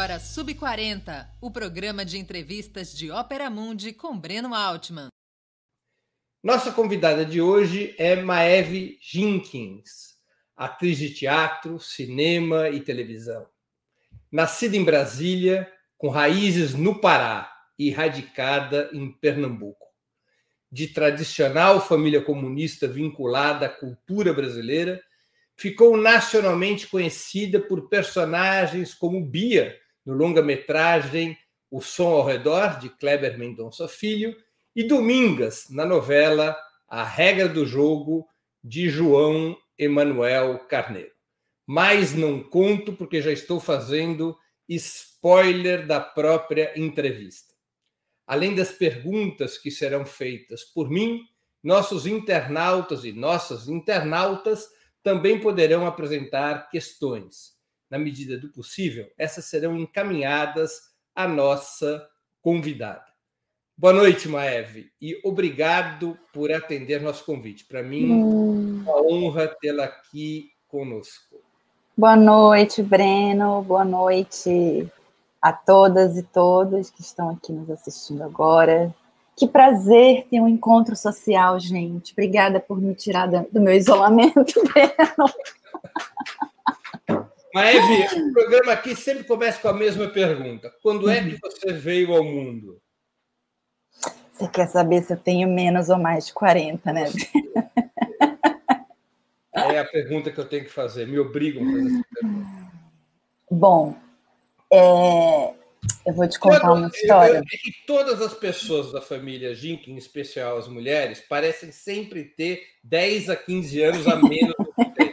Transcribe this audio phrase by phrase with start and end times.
[0.00, 5.08] agora Sub 40, o programa de entrevistas de Ópera Mundi com Breno Altman.
[6.42, 10.14] Nossa convidada de hoje é Maeve Jenkins,
[10.56, 13.46] atriz de teatro, cinema e televisão.
[14.32, 19.86] Nascida em Brasília, com raízes no Pará e radicada em Pernambuco.
[20.72, 24.98] De tradicional família comunista vinculada à cultura brasileira,
[25.58, 31.36] ficou nacionalmente conhecida por personagens como Bia, no longa-metragem
[31.70, 34.36] O Som ao Redor, de Kleber Mendonça Filho,
[34.74, 36.56] e Domingas, na novela
[36.88, 38.26] A Regra do Jogo,
[38.62, 41.12] de João Emanuel Carneiro.
[41.66, 44.36] Mas não conto porque já estou fazendo
[44.68, 47.54] spoiler da própria entrevista.
[48.26, 51.20] Além das perguntas que serão feitas por mim,
[51.62, 54.68] nossos internautas e nossas internautas
[55.02, 57.59] também poderão apresentar questões.
[57.90, 62.06] Na medida do possível, essas serão encaminhadas à nossa
[62.40, 63.04] convidada.
[63.76, 67.64] Boa noite, Maeve, e obrigado por atender nosso convite.
[67.64, 68.82] Para mim, hum.
[68.82, 71.36] uma honra tê-la aqui conosco.
[71.96, 73.62] Boa noite, Breno.
[73.62, 74.86] Boa noite
[75.40, 78.94] a todas e todos que estão aqui nos assistindo agora.
[79.34, 82.12] Que prazer ter um encontro social, gente.
[82.12, 85.32] Obrigada por me tirar do meu isolamento, Breno.
[87.54, 90.72] Maeve, o programa aqui sempre começa com a mesma pergunta.
[90.82, 92.80] Quando é que você veio ao mundo?
[94.32, 97.04] Você quer saber se eu tenho menos ou mais de 40, né?
[99.52, 101.06] É a pergunta que eu tenho que fazer.
[101.06, 102.50] Me obrigam a fazer essa pergunta.
[103.50, 103.96] Bom,
[104.72, 105.54] é,
[106.06, 107.38] eu vou te contar uma história.
[107.38, 112.62] Eu, que todas as pessoas da família Jink, em especial as mulheres, parecem sempre ter
[112.84, 115.09] 10 a 15 anos a menos do que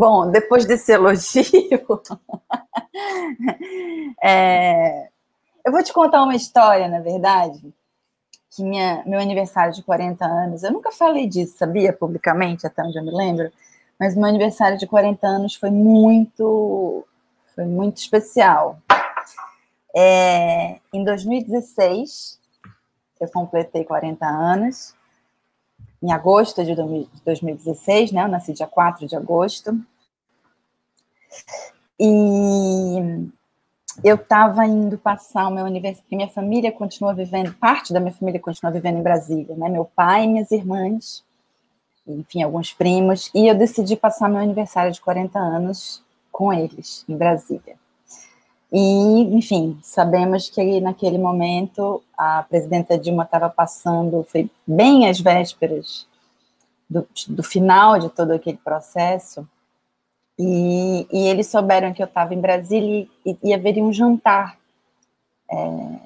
[0.00, 1.44] Bom, depois desse elogio,
[4.24, 5.08] é,
[5.62, 7.60] eu vou te contar uma história, na verdade,
[8.50, 12.98] que minha, meu aniversário de 40 anos, eu nunca falei disso, sabia, publicamente, até onde
[12.98, 13.52] eu me lembro,
[13.98, 17.06] mas meu aniversário de 40 anos foi muito
[17.54, 18.78] foi muito especial.
[19.94, 22.40] É, em 2016,
[23.20, 24.94] eu completei 40 anos,
[26.02, 26.74] em agosto de
[27.24, 28.24] 2016, né?
[28.24, 29.78] Eu nasci dia 4 de agosto.
[31.98, 33.28] E
[34.02, 38.40] eu estava indo passar o meu aniversário, minha família continua vivendo, parte da minha família
[38.40, 39.68] continua vivendo em Brasília, né?
[39.68, 41.22] Meu pai minhas irmãs,
[42.06, 46.02] enfim, alguns primos, e eu decidi passar meu aniversário de 40 anos
[46.32, 47.76] com eles em Brasília.
[48.72, 56.06] E, enfim, sabemos que naquele momento a presidenta Dilma estava passando, foi bem às vésperas
[56.88, 59.46] do, do final de todo aquele processo,
[60.38, 63.06] e, e eles souberam que eu estava em Brasília
[63.42, 64.56] e, haveria um jantar
[65.50, 65.98] é,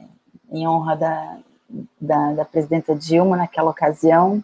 [0.50, 1.38] em honra da,
[2.00, 4.42] da, da presidenta Dilma naquela ocasião.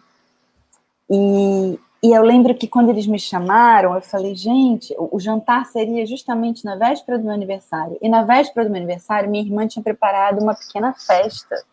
[1.09, 6.03] E, e eu lembro que quando eles me chamaram, eu falei, gente, o, jantar seria
[6.03, 7.95] justamente na véspera do meu aniversário.
[8.01, 11.63] E na véspera do meu aniversário, minha irmã tinha preparado uma pequena festa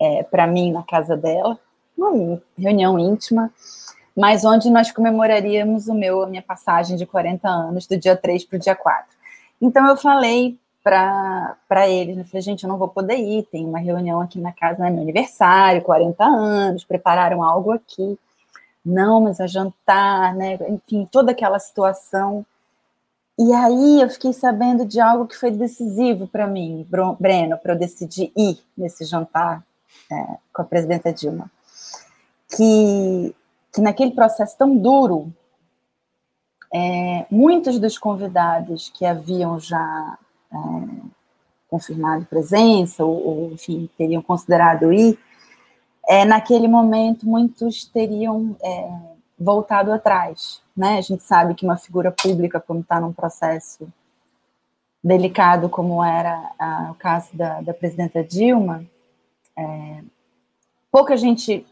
[0.00, 1.56] é, para mim na casa dela,
[1.96, 3.48] uma reunião íntima,
[4.16, 8.44] mas onde nós comemoraríamos o meu, a minha passagem de 40 anos, do dia 3
[8.44, 9.06] para o dia 4.
[9.62, 13.78] Então eu falei para eles, eu falei, gente, eu não vou poder ir, tem uma
[13.78, 18.18] reunião aqui na casa, né, meu aniversário, 40 anos, prepararam algo aqui
[18.84, 20.58] não, mas a jantar, né?
[20.68, 22.44] Enfim, toda aquela situação.
[23.38, 26.86] E aí eu fiquei sabendo de algo que foi decisivo para mim,
[27.18, 29.64] Breno, para eu decidir ir nesse jantar
[30.10, 31.50] é, com a presidenta Dilma.
[32.56, 33.34] Que,
[33.72, 35.32] que naquele processo tão duro,
[36.72, 40.18] é, muitos dos convidados que haviam já
[40.52, 40.56] é,
[41.68, 45.18] confirmado presença, ou, ou, enfim, teriam considerado ir,
[46.08, 48.90] é, naquele momento muitos teriam é,
[49.38, 50.62] voltado atrás.
[50.76, 50.98] Né?
[50.98, 53.86] A gente sabe que uma figura pública, como está num processo
[55.02, 58.84] delicado como era a, o caso da, da presidenta Dilma,
[59.56, 60.00] é,
[60.90, 61.66] pouca gente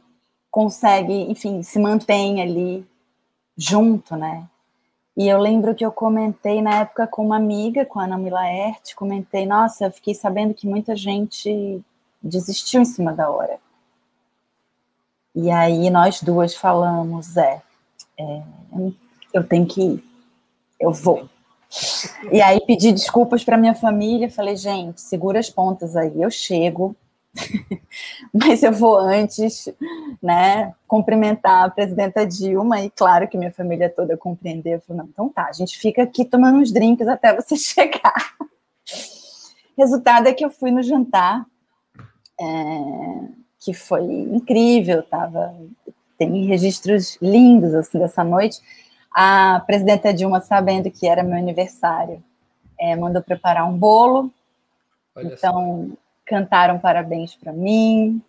[0.51, 2.87] consegue, enfim, se mantém ali
[3.57, 4.47] junto, né?
[5.17, 8.95] E eu lembro que eu comentei na época com uma amiga, com a Ana Milaert,
[8.95, 11.83] comentei, nossa, eu fiquei sabendo que muita gente
[12.23, 13.59] desistiu em cima da hora.
[15.35, 17.63] E aí nós duas falamos, é,
[18.19, 18.43] é
[19.33, 20.05] eu tenho que ir,
[20.79, 21.29] eu vou.
[22.31, 26.95] E aí pedi desculpas para minha família, falei, gente, segura as pontas aí, eu chego,
[28.33, 29.69] mas eu vou antes
[30.23, 34.81] né, cumprimentar a presidenta Dilma, e claro que minha família toda compreendeu.
[34.83, 38.35] Falou, não, então tá, a gente fica aqui tomando uns drinks até você chegar.
[39.77, 41.47] Resultado é que eu fui no jantar,
[42.39, 45.55] é, que foi incrível, tava,
[46.19, 48.61] tem registros lindos assim dessa noite.
[49.11, 52.23] A presidenta Dilma, sabendo que era meu aniversário,
[52.79, 54.31] é, mandou preparar um bolo.
[55.15, 55.97] Olha então, só.
[56.25, 58.23] cantaram parabéns para mim,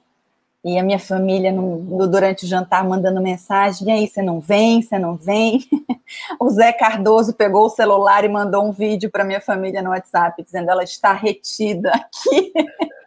[0.63, 4.39] e a minha família, no, no, durante o jantar, mandando mensagem: e aí, você não
[4.39, 4.81] vem?
[4.81, 5.59] Você não vem?
[6.39, 10.41] o Zé Cardoso pegou o celular e mandou um vídeo para minha família no WhatsApp,
[10.41, 12.53] dizendo: ela está retida aqui.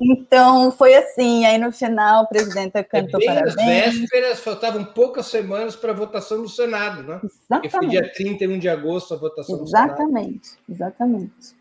[0.00, 1.44] então, foi assim.
[1.46, 3.56] Aí, no final, o presidente é cantou é bem parabéns.
[3.56, 7.20] Nas vésperas, faltavam poucas semanas para a votação no Senado, né?
[7.24, 7.48] Exatamente.
[7.48, 10.90] Porque foi dia 31 de agosto a votação exatamente, no Senado.
[10.90, 11.58] Exatamente, exatamente.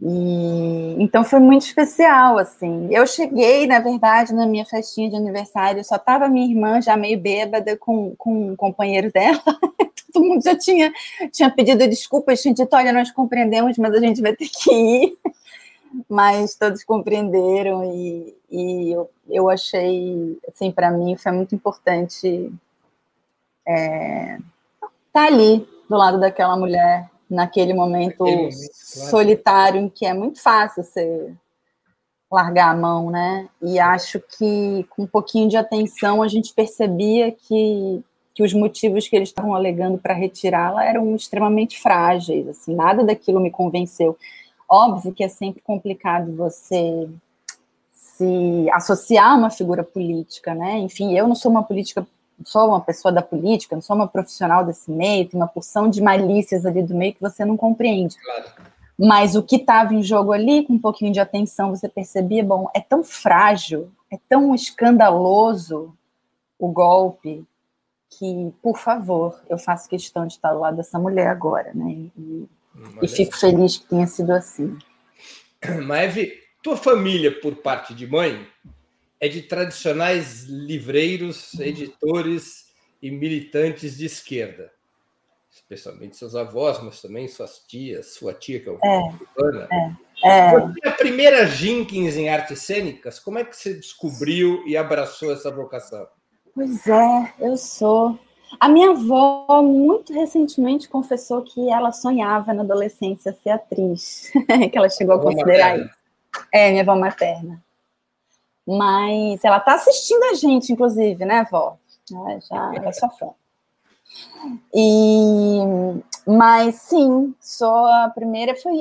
[0.00, 2.88] E, então foi muito especial, assim.
[2.90, 7.18] Eu cheguei, na verdade, na minha festinha de aniversário, só tava minha irmã já meio
[7.18, 9.42] bêbada com, com um companheiro dela.
[10.12, 10.92] Todo mundo já tinha,
[11.32, 15.18] tinha pedido desculpas, tinha dito, olha, nós compreendemos, mas a gente vai ter que ir.
[16.08, 22.52] Mas todos compreenderam e, e eu, eu achei, assim, para mim foi muito importante
[23.66, 29.10] é, estar tá ali do lado daquela mulher naquele momento, naquele momento claro.
[29.10, 31.32] solitário, em que é muito fácil você
[32.30, 33.48] largar a mão, né?
[33.62, 38.02] E acho que com um pouquinho de atenção a gente percebia que,
[38.34, 43.40] que os motivos que eles estavam alegando para retirá-la eram extremamente frágeis, assim, nada daquilo
[43.40, 44.16] me convenceu.
[44.70, 47.08] Óbvio que é sempre complicado você
[47.92, 50.78] se associar a uma figura política, né?
[50.78, 52.06] Enfim, eu não sou uma política
[52.44, 56.00] sou uma pessoa da política, não sou uma profissional desse meio, tem uma porção de
[56.00, 58.16] malícias ali do meio que você não compreende.
[58.16, 58.70] Claro.
[58.98, 62.68] Mas o que estava em jogo ali, com um pouquinho de atenção, você percebia, bom,
[62.74, 65.94] é tão frágil, é tão escandaloso
[66.58, 67.42] o golpe,
[68.10, 71.90] que, por favor, eu faço questão de estar do lado dessa mulher agora, né?
[72.16, 72.48] E,
[73.02, 74.78] e fico feliz que tenha sido assim.
[75.84, 78.46] Maeve, tua família, por parte de mãe,
[79.18, 82.70] é de tradicionais livreiros, editores
[83.02, 84.72] e militantes de esquerda.
[85.50, 88.98] Especialmente seus avós, mas também suas tias, sua tia, que é o é,
[89.42, 90.60] é, é.
[90.60, 95.32] Você é a primeira Jenkins em artes cênicas, como é que você descobriu e abraçou
[95.32, 96.06] essa vocação?
[96.54, 98.18] Pois é, eu sou.
[98.58, 104.32] A minha avó, muito recentemente, confessou que ela sonhava na adolescência ser atriz,
[104.70, 105.94] que ela chegou a considerar isso.
[106.52, 107.62] É, minha avó materna.
[108.66, 111.76] Mas ela está assistindo a gente, inclusive, né, vó?
[112.48, 113.30] Já é sua fã.
[114.74, 115.60] E,
[116.26, 118.54] mas sim, sou a primeira.
[118.56, 118.74] Foi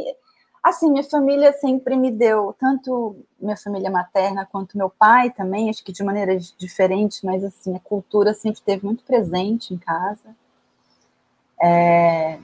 [0.64, 5.84] assim, minha família sempre me deu, tanto minha família materna quanto meu pai também, acho
[5.84, 10.36] que de maneiras diferentes, mas assim, a cultura sempre esteve muito presente em casa.
[11.62, 12.40] É,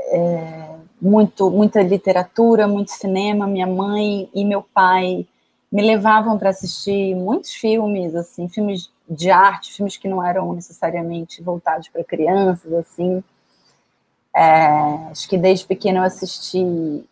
[0.00, 3.46] é, muito, muita literatura, muito cinema.
[3.46, 5.26] Minha mãe e meu pai
[5.70, 11.42] me levavam para assistir muitos filmes, assim, filmes de arte, filmes que não eram necessariamente
[11.42, 13.22] voltados para crianças, assim.
[14.34, 17.04] É, acho que desde pequena eu assisti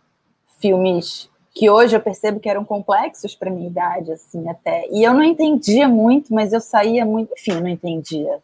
[0.60, 4.86] filmes que hoje eu percebo que eram complexos para minha idade, assim, até.
[4.92, 8.38] E eu não entendia muito, mas eu saía muito, enfim, não entendia.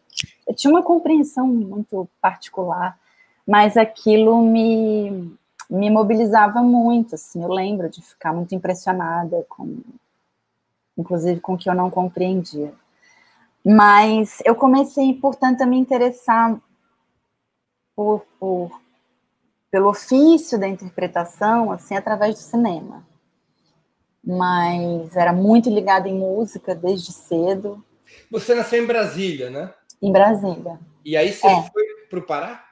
[0.45, 2.97] Eu tinha uma compreensão muito particular,
[3.47, 5.33] mas aquilo me
[5.67, 7.41] me mobilizava muito, assim.
[7.41, 9.79] Eu lembro de ficar muito impressionada com
[10.97, 12.73] inclusive com o que eu não compreendia.
[13.63, 16.55] Mas eu comecei, portanto, a me interessar
[17.95, 18.81] por, por,
[19.75, 23.05] pelo ofício da interpretação, assim, através do cinema.
[24.23, 27.83] Mas era muito ligada em música desde cedo.
[28.31, 29.73] Você nasceu em Brasília, né?
[30.01, 30.79] Em Brasília.
[31.03, 31.61] E aí você é.
[31.63, 32.63] foi para o Pará?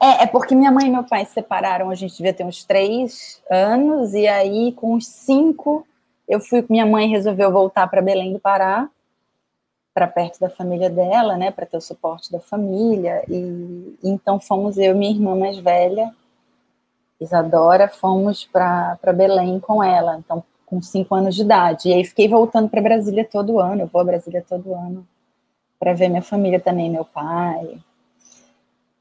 [0.00, 2.64] É, é porque minha mãe e meu pai se separaram, a gente devia ter uns
[2.64, 5.86] três anos, e aí, com uns cinco,
[6.28, 8.90] eu fui, minha mãe resolveu voltar para Belém do Pará,
[9.94, 14.40] para perto da família dela, né, para ter o suporte da família, e, e então
[14.40, 16.12] fomos eu e minha irmã mais velha,
[17.20, 22.28] Isadora, fomos para Belém com ela, então com cinco anos de idade, e aí fiquei
[22.28, 25.06] voltando para Brasília todo ano, eu vou a Brasília todo ano,
[25.78, 27.76] para ver minha família também, meu pai,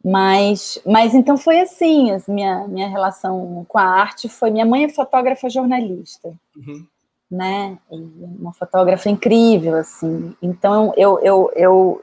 [0.03, 4.89] mas, mas então foi assim, minha, minha relação com a arte foi, minha mãe é
[4.89, 6.85] fotógrafa jornalista, uhum
[7.29, 7.77] né?
[7.89, 10.35] uma fotógrafa incrível, assim.
[10.41, 12.01] Então, eu, eu, eu,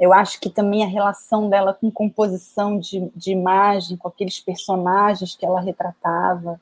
[0.00, 5.36] eu acho que também a relação dela com composição de, de imagem, com aqueles personagens
[5.36, 6.58] que ela retratava,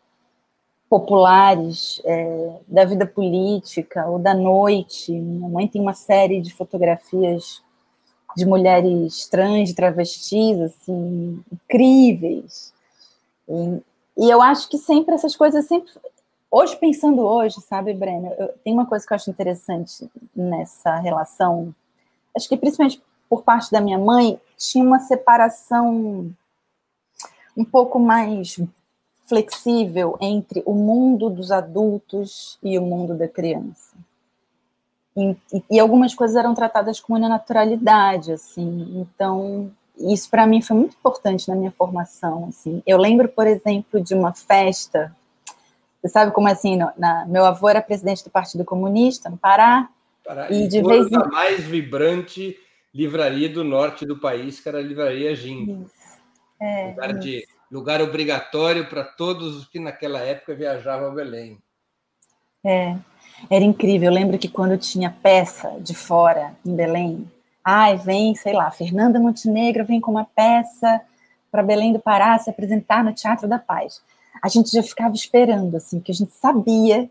[0.91, 5.13] populares é, da vida política ou da noite.
[5.13, 7.63] Minha mãe tem uma série de fotografias
[8.37, 12.73] de mulheres trans, travestis, assim, incríveis.
[13.49, 13.83] E,
[14.25, 15.93] e, eu acho que sempre essas coisas sempre
[16.51, 21.75] hoje pensando hoje, sabe, Breno, eu, tem uma coisa que eu acho interessante nessa relação.
[22.35, 26.31] Acho que principalmente por parte da minha mãe tinha uma separação
[27.57, 28.59] um pouco mais
[29.27, 33.97] flexível entre o mundo dos adultos e o mundo da criança.
[35.17, 35.37] E,
[35.71, 39.01] e algumas coisas eram tratadas com uma naturalidade, assim.
[39.01, 42.83] Então, isso para mim foi muito importante na minha formação, assim.
[42.87, 45.15] Eu lembro, por exemplo, de uma festa.
[46.01, 46.79] Você sabe como é assim?
[46.97, 49.89] Na, meu avô era presidente do Partido Comunista no Pará.
[50.25, 52.57] Pará e, de vez em mais vibrante
[52.95, 55.87] livraria do norte do país, que era a livraria Jim.
[56.61, 57.21] É, lugar isso.
[57.21, 61.59] de lugar obrigatório para todos os que naquela época viajavam a Belém.
[62.65, 62.97] É,
[63.49, 64.11] era incrível.
[64.11, 67.31] Eu lembro que quando tinha peça de fora em Belém,
[67.63, 71.01] ai, vem, sei lá, Fernanda Montenegro vem com uma peça
[71.51, 74.03] para Belém do Pará se apresentar no Teatro da Paz.
[74.43, 77.11] A gente já ficava esperando, assim, que a gente sabia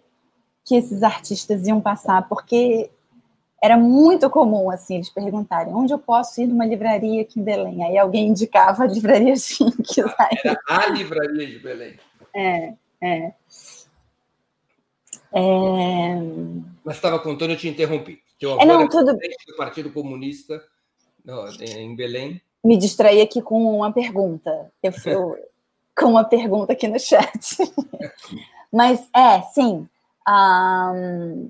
[0.66, 2.90] que esses artistas iam passar, porque
[3.62, 7.84] era muito comum, assim, eles perguntarem onde eu posso ir numa livraria aqui em Belém.
[7.84, 9.98] Aí alguém indicava a livraria Chinques.
[10.18, 12.00] Ah, era a livraria de Belém.
[12.36, 13.34] É, é.
[15.34, 16.16] é...
[16.86, 18.22] Mas estava contando, eu te interrompi.
[18.40, 19.14] Teu avô é, não, tudo...
[19.14, 20.64] do Partido Comunista
[21.60, 22.40] em Belém.
[22.64, 24.72] Me distraí aqui com uma pergunta.
[24.84, 25.38] Eu, eu
[25.98, 27.58] com uma pergunta aqui no chat.
[28.72, 29.88] Mas, é, sim.
[30.28, 31.50] Um,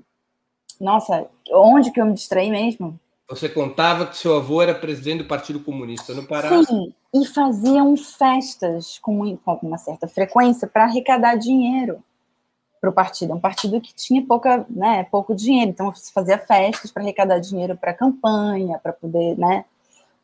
[0.80, 2.98] nossa, onde que eu me distraí mesmo?
[3.28, 6.62] Você contava que seu avô era presidente do Partido Comunista no Pará.
[6.64, 12.02] Sim, e faziam festas com, com uma certa frequência para arrecadar dinheiro
[12.80, 13.32] para o partido.
[13.32, 17.38] É um partido que tinha pouca, né, pouco dinheiro, então se fazia festas para arrecadar
[17.38, 19.64] dinheiro para a campanha, para poder né,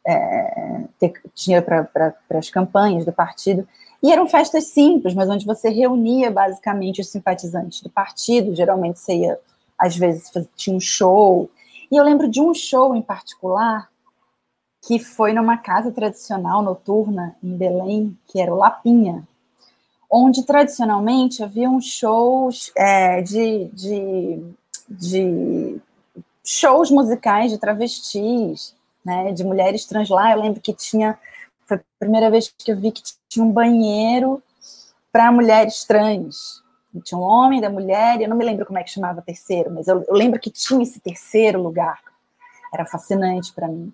[0.07, 3.69] é, ter dinheiro para as campanhas do partido.
[4.03, 9.15] E eram festas simples, mas onde você reunia basicamente os simpatizantes do partido, geralmente você
[9.15, 9.39] ia
[9.79, 11.51] às vezes tinha um show.
[11.91, 13.89] E eu lembro de um show em particular
[14.87, 19.27] que foi numa casa tradicional noturna em Belém, que era o Lapinha,
[20.11, 24.43] onde tradicionalmente haviam shows é, de, de,
[24.89, 25.81] de,
[26.45, 30.33] shows musicais de travestis, né, de mulheres trans lá.
[30.33, 31.19] Eu lembro que tinha,
[31.67, 34.43] foi a primeira vez que eu vi que tinha um banheiro
[35.11, 36.64] para mulheres trans
[37.01, 39.23] tinha um homem, da mulher, e eu não me lembro como é que chamava o
[39.23, 42.01] terceiro, mas eu, eu lembro que tinha esse terceiro lugar.
[42.73, 43.93] Era fascinante para mim.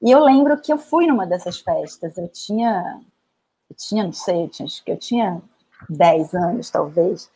[0.00, 2.16] E eu lembro que eu fui numa dessas festas.
[2.16, 3.00] Eu tinha,
[3.68, 5.42] eu tinha, não sei, eu tinha, eu tinha
[5.88, 7.30] 10 anos, talvez.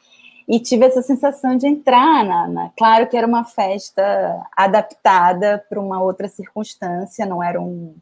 [0.48, 5.80] E tive essa sensação de entrar na, na claro que era uma festa adaptada para
[5.80, 7.94] uma outra circunstância, não era um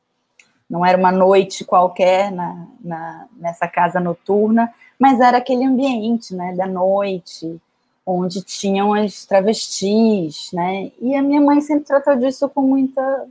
[0.70, 6.54] não era uma noite qualquer na, na, nessa casa noturna, mas era aquele ambiente, né,
[6.54, 7.60] da noite,
[8.06, 13.26] onde tinham as travestis, né, e a minha mãe sempre tratou disso com muita,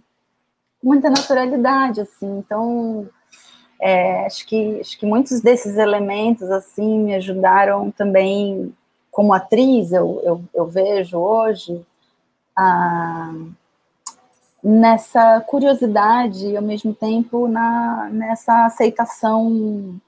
[0.83, 3.07] muita naturalidade, assim, então,
[3.79, 8.75] é, acho, que, acho que muitos desses elementos, assim, me ajudaram também,
[9.09, 11.81] como atriz, eu, eu, eu vejo hoje,
[12.53, 13.31] a
[14.63, 19.99] nessa curiosidade e ao mesmo tempo na, nessa aceitação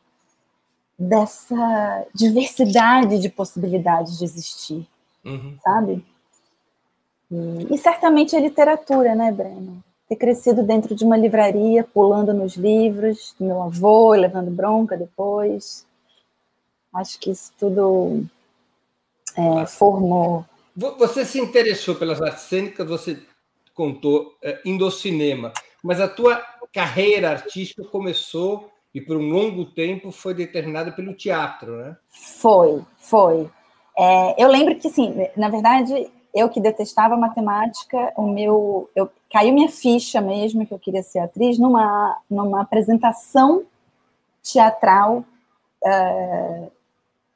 [0.98, 4.88] dessa diversidade de possibilidades de existir,
[5.25, 5.58] uhum.
[5.63, 6.05] sabe?
[7.31, 9.84] E, e, certamente a literatura, né, Breno?
[10.08, 15.86] Ter crescido dentro de uma livraria, pulando nos livros do meu avô, levando bronca depois.
[16.93, 18.25] Acho que isso tudo
[19.36, 20.46] é, formou.
[20.75, 23.17] Você se interessou pelas artes cênicas, você
[23.74, 25.51] contou é, indo ao cinema,
[25.84, 26.42] mas a tua
[26.74, 31.96] carreira artística começou e por um longo tempo foi determinada pelo teatro, né?
[32.10, 33.50] Foi, foi.
[33.98, 39.54] É, eu lembro que, assim, na verdade, eu que detestava matemática, o meu, eu caiu
[39.54, 43.63] minha ficha mesmo que eu queria ser atriz numa numa apresentação
[44.42, 45.24] teatral
[45.84, 46.68] é,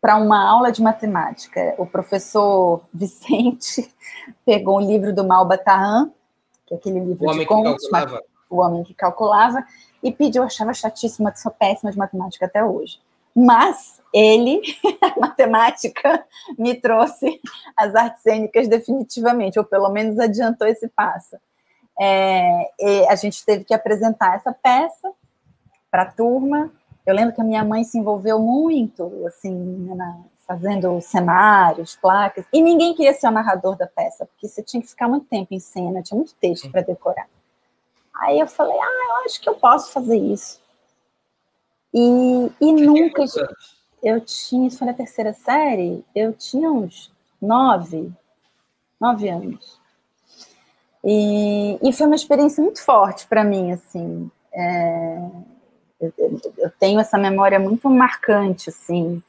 [0.01, 1.75] para uma aula de matemática.
[1.77, 3.93] O professor Vicente
[4.45, 6.11] pegou um livro do Malbataan,
[6.65, 7.87] que é aquele livro o de contos,
[8.49, 9.65] o homem que calculava,
[10.01, 12.99] e pediu, eu achava chatíssima, sou péssima de matemática até hoje.
[13.35, 14.61] Mas ele,
[15.01, 16.25] a matemática,
[16.57, 17.41] me trouxe
[17.75, 21.37] as artes cênicas definitivamente, ou pelo menos adiantou esse passo.
[21.99, 22.71] É,
[23.09, 25.11] a gente teve que apresentar essa peça
[25.91, 26.71] para a turma.
[27.05, 29.53] Eu lembro que a minha mãe se envolveu muito, assim,
[29.95, 34.81] na, fazendo cenários, placas, e ninguém queria ser o narrador da peça, porque você tinha
[34.81, 37.27] que ficar muito tempo em cena, tinha muito texto para decorar.
[38.15, 40.59] Aí eu falei, ah, eu acho que eu posso fazer isso.
[41.93, 43.23] E, e nunca.
[44.03, 47.11] Eu tinha, isso foi na terceira série, eu tinha uns
[47.41, 48.11] nove,
[48.99, 49.79] nove anos.
[51.03, 54.29] E, e foi uma experiência muito forte para mim, assim.
[54.53, 55.17] É,
[55.99, 56.13] eu,
[56.57, 59.21] eu, tenho essa memória muito marcante, assim,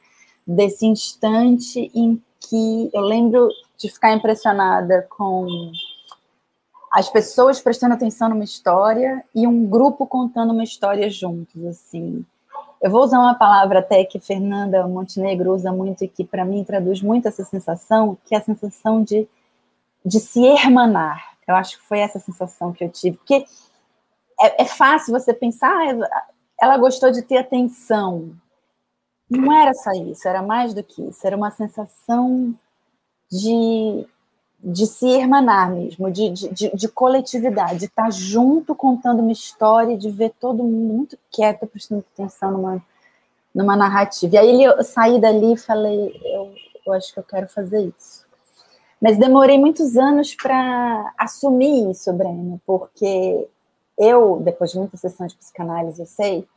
[0.47, 5.71] desse instante em que eu lembro de ficar impressionada com
[6.91, 12.25] as pessoas prestando atenção numa história e um grupo contando uma história juntos, assim.
[12.81, 16.63] Eu vou usar uma palavra até que Fernanda Montenegro usa muito e que para mim
[16.63, 19.27] traduz muito essa sensação, que é a sensação de,
[20.05, 21.35] de se hermanar.
[21.47, 23.45] Eu acho que foi essa sensação que eu tive, porque
[24.39, 26.25] é, é fácil você pensar, ah,
[26.61, 28.31] ela gostou de ter atenção.
[29.29, 32.55] Não era só isso, era mais do que isso, era uma sensação
[33.29, 34.07] de,
[34.63, 40.09] de se hermanar mesmo, de, de, de, coletividade, de estar junto contando uma história, de
[40.09, 42.81] ver todo mundo muito quieto, prestando atenção numa,
[43.53, 44.35] numa narrativa.
[44.35, 46.53] E aí eu saí dali e falei, eu,
[46.85, 48.25] eu acho que eu quero fazer isso.
[49.01, 53.47] Mas demorei muitos anos para assumir isso, Breno, porque
[53.97, 56.47] eu, depois de muita sessão de psicanálise, eu sei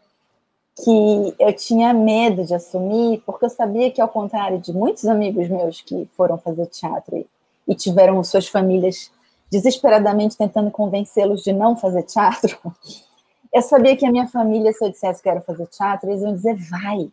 [0.85, 5.49] que eu tinha medo de assumir, porque eu sabia que, ao contrário de muitos amigos
[5.49, 7.27] meus que foram fazer teatro
[7.69, 9.11] e, tiveram suas famílias
[9.51, 12.59] desesperadamente tentando convencê-los de não fazer teatro,
[13.53, 16.35] eu sabia que a minha família, se eu dissesse que quero fazer teatro, eles iam
[16.35, 17.11] dizer vai.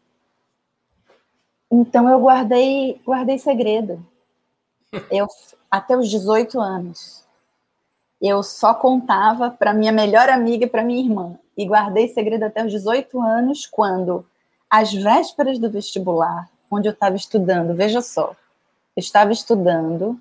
[1.71, 4.03] Então eu guardei, guardei segredo.
[5.11, 5.27] Eu
[5.69, 7.27] até os 18 anos
[8.21, 11.37] eu só contava para minha melhor amiga e para minha irmã.
[11.57, 14.25] E guardei segredo até os 18 anos, quando,
[14.69, 18.35] às vésperas do vestibular, onde eu estava estudando, veja só,
[18.95, 20.19] eu estava estudando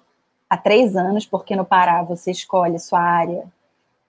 [0.48, 3.44] há três anos, porque no Pará você escolhe sua área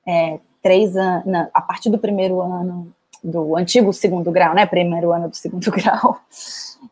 [0.05, 4.65] é, três anos, a partir do primeiro ano do antigo segundo grau, né?
[4.65, 6.19] Primeiro ano do segundo grau.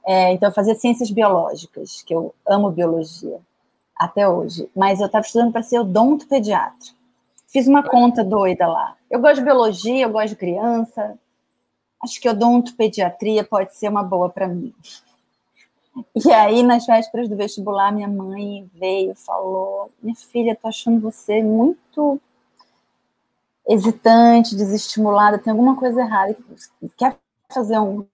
[0.05, 3.39] É, então, eu fazia ciências biológicas, que eu amo biologia
[3.95, 6.94] até hoje, mas eu estava estudando para ser odontopediatra.
[7.55, 8.97] Fiz uma conta doida lá.
[9.09, 11.17] Eu gosto de biologia, eu gosto de criança.
[12.03, 14.75] Acho que odontopediatria pode ser uma boa para mim.
[16.13, 20.99] E aí, nas vésperas do vestibular, minha mãe veio e falou: Minha filha, tô achando
[20.99, 22.19] você muito
[23.65, 26.35] hesitante, desestimulada, tem alguma coisa errada.
[26.97, 27.15] Quer
[27.49, 28.05] fazer um,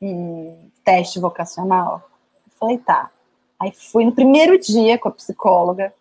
[0.00, 2.08] um teste vocacional?
[2.46, 3.10] Eu falei: Tá.
[3.58, 5.92] Aí fui no primeiro dia com a psicóloga,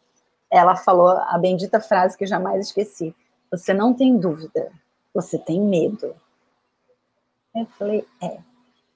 [0.52, 3.16] ela falou a bendita frase que jamais esqueci:
[3.52, 4.72] Você não tem dúvida,
[5.14, 6.16] você tem medo.
[7.56, 8.38] Eu falei: É.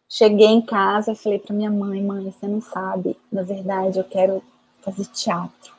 [0.07, 4.41] Cheguei em casa, falei para minha mãe: Mãe, você não sabe, na verdade eu quero
[4.81, 5.73] fazer teatro.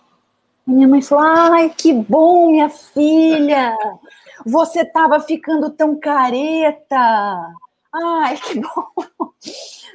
[0.67, 3.77] E minha mãe falou: Ai, que bom, minha filha!
[4.47, 6.97] Você estava ficando tão careta!
[7.93, 9.33] Ai, que bom!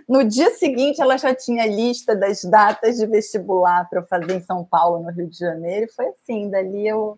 [0.08, 4.42] No dia seguinte, ela já tinha lista das datas de vestibular para eu fazer em
[4.42, 6.50] São Paulo, no Rio de Janeiro, e foi assim.
[6.50, 7.18] Dali eu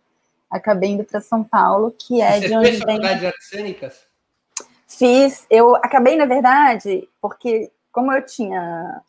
[0.50, 2.88] acabei indo para São Paulo, que é Você de onde fez vem.
[2.88, 4.08] faculdade de artes cênicas?
[4.88, 9.02] Fiz, eu acabei, na verdade, porque como eu tinha.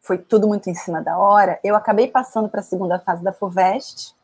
[0.00, 3.32] Foi tudo muito em cima da hora, eu acabei passando para a segunda fase da
[3.32, 4.15] FUVEST,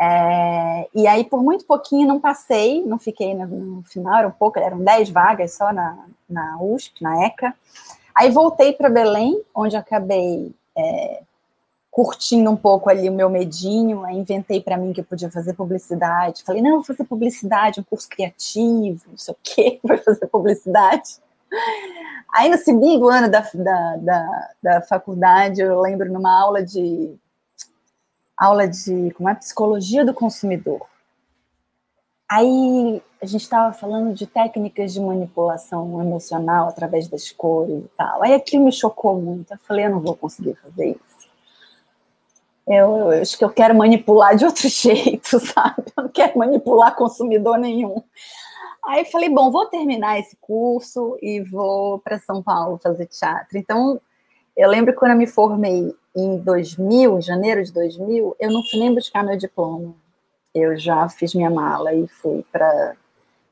[0.00, 4.58] é, e aí, por muito pouquinho, não passei, não fiquei no, no final, eram pouco,
[4.58, 7.54] eram 10 vagas só na, na USP, na ECA.
[8.14, 11.20] Aí voltei para Belém, onde acabei é,
[11.90, 15.52] curtindo um pouco ali o meu medinho, aí inventei para mim que eu podia fazer
[15.52, 16.44] publicidade.
[16.44, 21.18] Falei, não, vou fazer publicidade, um curso criativo, não sei o quê, vai fazer publicidade.
[22.32, 27.14] Aí no segundo ano da, da, da, da faculdade, eu lembro numa aula de
[28.40, 30.88] aula de como é psicologia do consumidor.
[32.26, 38.22] Aí a gente estava falando de técnicas de manipulação emocional através das cores e tal.
[38.22, 39.52] Aí aquilo me chocou muito.
[39.52, 41.28] Eu falei, eu não vou conseguir fazer isso.
[42.66, 45.92] Eu, eu acho que eu quero manipular de outro jeito, sabe?
[45.94, 48.02] Eu não quero manipular consumidor nenhum.
[48.86, 53.58] Aí falei, bom, vou terminar esse curso e vou para São Paulo fazer teatro.
[53.58, 54.00] Então,
[54.56, 58.78] eu lembro quando eu me formei em 2000, em janeiro de 2000, eu não fui
[58.78, 59.94] nem buscar meu diploma.
[60.54, 62.96] Eu já fiz minha mala e fui para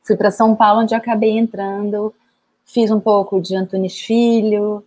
[0.02, 2.14] fui para São Paulo, onde acabei entrando,
[2.64, 4.82] fiz um pouco de Antunes Filho,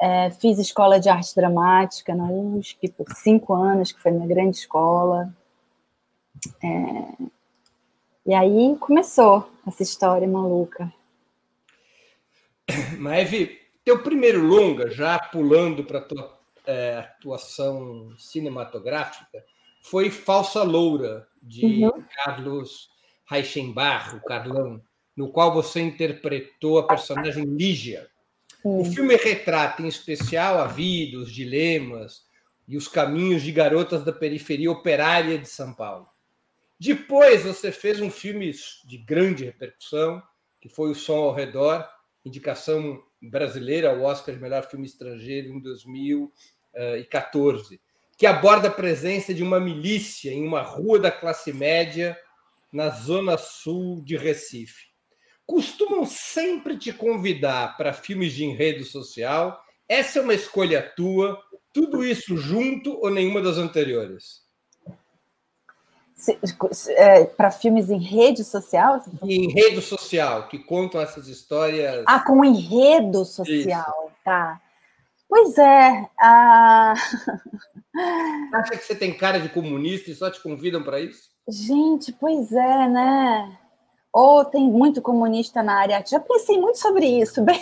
[0.00, 4.56] é, fiz escola de arte dramática na USP por cinco anos, que foi minha grande
[4.56, 5.32] escola.
[6.62, 7.24] É,
[8.24, 10.90] e aí começou essa história maluca.
[12.96, 19.44] Maeve, Teu primeiro longa, já pulando para tua é, atuação cinematográfica,
[19.82, 22.04] foi Falsa Loura, de uhum.
[22.14, 22.90] Carlos
[23.26, 24.82] Reichenbach, o Carlão,
[25.16, 28.08] no qual você interpretou a personagem Lígia.
[28.64, 28.80] Uhum.
[28.80, 32.24] O filme retrata, em especial, a vida, os dilemas
[32.68, 36.06] e os caminhos de garotas da periferia operária de São Paulo.
[36.78, 38.52] Depois você fez um filme
[38.84, 40.22] de grande repercussão,
[40.60, 41.86] que foi O Som ao Redor,
[42.24, 47.80] indicação brasileira ao Oscar de Melhor Filme Estrangeiro em 2014,
[48.16, 52.16] que aborda a presença de uma milícia em uma rua da classe média
[52.72, 54.90] na zona sul de Recife.
[55.44, 59.60] Costumam sempre te convidar para filmes de enredo social.
[59.88, 64.48] Essa é uma escolha tua, tudo isso junto ou nenhuma das anteriores?
[66.88, 69.02] É, para filmes em rede social?
[69.22, 72.04] Em rede social, que contam essas histórias.
[72.06, 74.16] Ah, com enredo social, Isso.
[74.24, 74.60] tá.
[75.30, 76.08] Pois é.
[76.18, 76.94] A...
[78.52, 81.30] Acha que você tem cara de comunista e só te convidam para isso?
[81.48, 83.58] Gente, pois é, né?
[84.12, 86.04] Ou tem muito comunista na área.
[86.04, 87.42] Já pensei muito sobre isso.
[87.46, 87.60] Bem...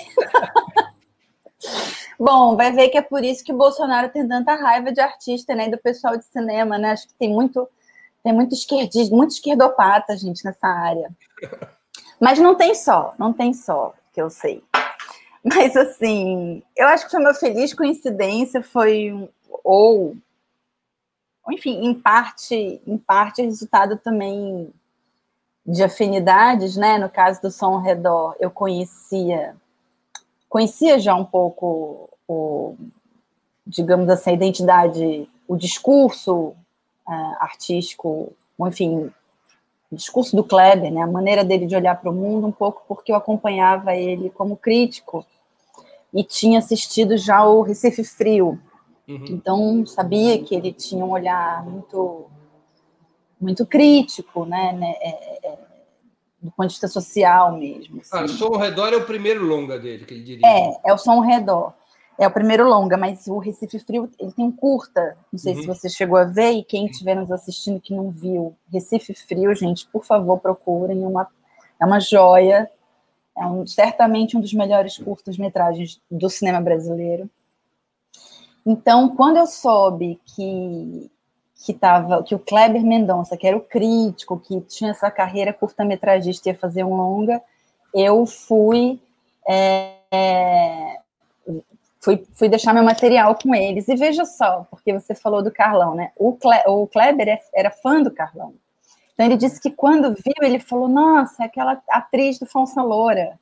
[2.19, 5.55] Bom, vai ver que é por isso que o Bolsonaro tem tanta raiva de artista,
[5.55, 5.69] né?
[5.69, 6.93] Do pessoal de cinema, né?
[6.93, 7.69] Acho que tem muito
[8.23, 11.11] tem muito esquerdista, muito esquerdopata, gente, nessa área.
[12.21, 14.63] Mas não tem só, não tem só, que eu sei.
[15.45, 19.31] Mas, assim, eu acho que foi uma feliz coincidência, foi,
[19.65, 20.17] ou,
[21.51, 24.73] enfim, em parte, em parte resultado também
[25.65, 26.99] de afinidades, né?
[26.99, 29.55] No caso do Som ao Redor, eu conhecia,
[30.49, 32.75] conhecia já um pouco o,
[33.67, 36.55] digamos assim, a identidade, o discurso
[37.09, 39.11] uh, artístico, enfim,
[39.91, 42.83] o discurso do Kleber, né, a maneira dele de olhar para o mundo, um pouco
[42.87, 45.25] porque eu acompanhava ele como crítico
[46.13, 48.61] e tinha assistido já o Recife Frio.
[49.09, 49.25] Uhum.
[49.31, 52.27] Então, sabia que ele tinha um olhar muito
[53.41, 55.59] muito crítico, né, né é, é,
[56.43, 58.01] do ponto de vista social mesmo.
[58.01, 58.11] Assim.
[58.13, 60.47] Ah, o Som ao Redor é o primeiro longa dele, que ele diria.
[60.47, 61.73] É, é o Som ao Redor.
[62.19, 65.17] É o primeiro longa, mas o Recife Frio ele tem um curta.
[65.33, 65.61] Não sei uhum.
[65.61, 69.55] se você chegou a ver e quem estiver nos assistindo que não viu Recife Frio,
[69.55, 71.07] gente, por favor procurem.
[71.07, 71.29] Uma,
[71.81, 72.69] é uma joia.
[73.37, 77.31] É um, certamente um dos melhores curtas-metragens do cinema brasileiro.
[78.67, 81.11] Então, quando eu soube que
[81.65, 86.51] que tava, que o Kleber Mendonça, que era o crítico, que tinha essa carreira curta-metragista,
[86.51, 87.43] ia fazer um longa,
[87.93, 89.01] eu fui
[89.47, 91.01] é, é,
[92.09, 93.87] fui, fui deixar meu material com eles.
[93.87, 96.11] E veja só, porque você falou do Carlão, né?
[96.17, 98.55] O, Cle, o Kleber é, era fã do Carlão.
[99.13, 103.39] Então ele disse que quando viu, ele falou: Nossa, aquela atriz do Falsa Loura.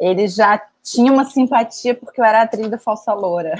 [0.00, 3.54] Ele já tinha uma simpatia porque eu era atriz do Falsa Loura.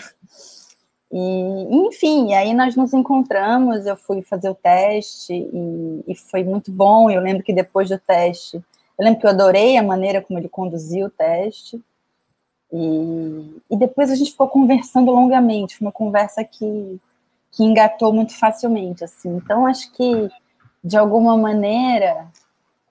[1.10, 6.72] E, enfim, aí nós nos encontramos, eu fui fazer o teste e, e, foi muito
[6.72, 7.08] bom.
[7.08, 10.48] Eu lembro que depois do teste, eu lembro que eu adorei a maneira como ele
[10.48, 11.80] conduziu o teste.
[12.72, 17.00] E, e depois a gente ficou conversando longamente, foi uma conversa que,
[17.52, 19.36] que engatou muito facilmente, assim.
[19.36, 20.28] Então, acho que,
[20.82, 22.26] de alguma maneira,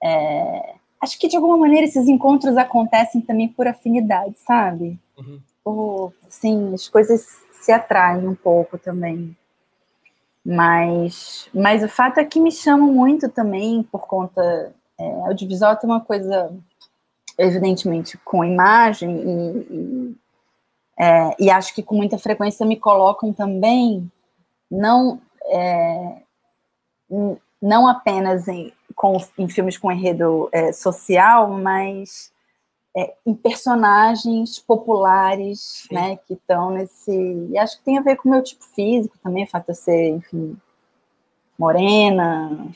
[0.02, 4.98] é, acho que, de alguma maneira, esses encontros acontecem também por afinidade, sabe?
[5.18, 5.40] Uhum.
[5.64, 9.36] Por, assim, as coisas se atraem um pouco também.
[10.46, 14.74] Mas, mas o fato é que me chamam muito também por conta...
[14.98, 16.56] É, audiovisual tem uma coisa
[17.38, 20.16] evidentemente, com imagem, e, e,
[20.98, 24.10] é, e, acho que com muita frequência me colocam também,
[24.72, 26.22] não, é,
[27.62, 32.32] não apenas em, com, em filmes com enredo é, social, mas
[32.96, 35.96] é, em personagens populares, Sim.
[35.96, 37.12] né, que estão nesse...
[37.52, 39.72] E acho que tem a ver com o meu tipo físico também, o fato de
[39.72, 40.58] eu ser, enfim,
[41.60, 42.68] morena,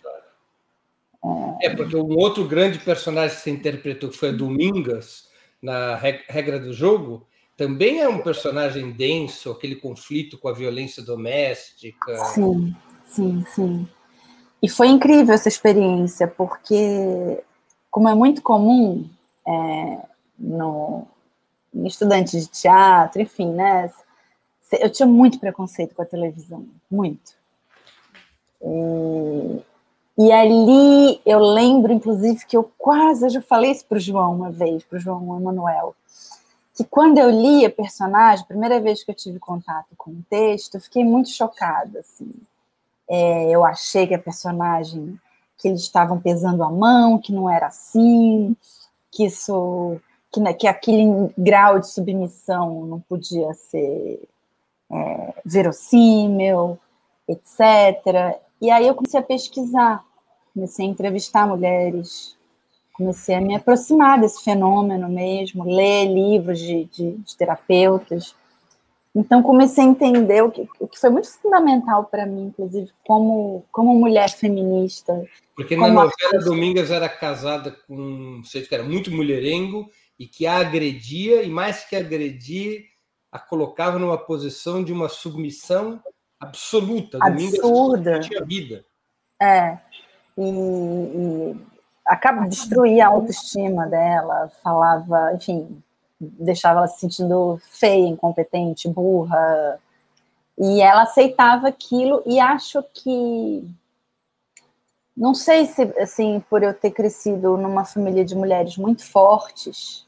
[1.62, 5.28] é, porque um outro grande personagem que você interpretou, que foi a Domingas,
[5.62, 7.28] na regra do jogo,
[7.58, 12.16] também é um personagem denso, aquele conflito com a violência doméstica.
[12.26, 12.74] Sim,
[13.06, 13.88] sim, sim.
[14.62, 17.42] E foi incrível essa experiência, porque,
[17.92, 19.10] como é muito comum
[19.46, 19.98] é,
[20.38, 21.06] no,
[21.74, 23.92] em estudantes de teatro, enfim, né?
[24.80, 27.34] Eu tinha muito preconceito com a televisão, muito.
[28.62, 29.60] E,
[30.22, 34.36] e ali eu lembro, inclusive, que eu quase, eu já falei isso para o João
[34.36, 35.96] uma vez, para o João Emanuel,
[36.76, 40.76] que quando eu li a personagem, primeira vez que eu tive contato com o texto,
[40.76, 42.30] eu fiquei muito chocada, assim.
[43.10, 45.18] É, eu achei que a personagem,
[45.58, 48.54] que eles estavam pesando a mão, que não era assim,
[49.10, 50.02] que isso
[50.34, 54.22] que, que aquele grau de submissão não podia ser
[54.92, 56.78] é, verossímil,
[57.26, 58.38] etc.
[58.62, 60.04] E aí eu comecei a pesquisar,
[60.54, 62.38] comecei a entrevistar mulheres,
[62.94, 68.36] comecei a me aproximar desse fenômeno mesmo, ler livros de, de, de terapeutas.
[69.16, 73.66] Então comecei a entender o que, o que foi muito fundamental para mim, inclusive como
[73.72, 75.26] como mulher feminista.
[75.56, 76.40] Porque na novela artista.
[76.40, 81.50] Domingas era casada com um sujeito que era muito mulherengo e que a agredia e
[81.50, 82.86] mais que agredir
[83.32, 86.02] a colocava numa posição de uma submissão
[86.40, 87.18] absoluta.
[87.22, 88.20] Absurda.
[88.20, 88.86] tinha vida.
[89.42, 89.78] É.
[90.40, 91.62] E, e
[92.06, 95.84] acaba de destruir a autoestima dela, falava, enfim,
[96.20, 99.80] deixava ela se sentindo feia, incompetente, burra.
[100.58, 103.64] E ela aceitava aquilo e acho que
[105.16, 110.06] não sei se assim por eu ter crescido numa família de mulheres muito fortes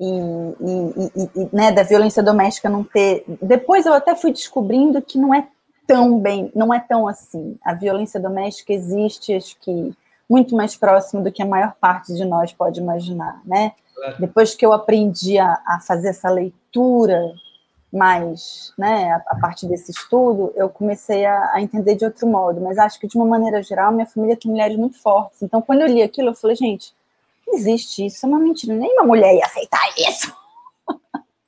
[0.00, 3.24] e, e, e, e né, da violência doméstica não ter.
[3.40, 5.46] Depois eu até fui descobrindo que não é
[5.86, 7.58] tão bem, não é tão assim.
[7.64, 9.94] A violência doméstica existe, acho que
[10.28, 13.72] muito mais próximo do que a maior parte de nós pode imaginar, né?
[14.18, 17.32] Depois que eu aprendi a, a, fazer essa leitura
[17.92, 22.60] mais, né, a, a partir desse estudo, eu comecei a, a, entender de outro modo.
[22.60, 25.42] Mas acho que de uma maneira geral, minha família tem mulheres muito fortes.
[25.42, 26.92] Então, quando eu li aquilo, eu falei, gente,
[27.46, 28.74] não existe isso, é uma mentira.
[28.74, 30.34] Nenhuma mulher ia aceitar isso.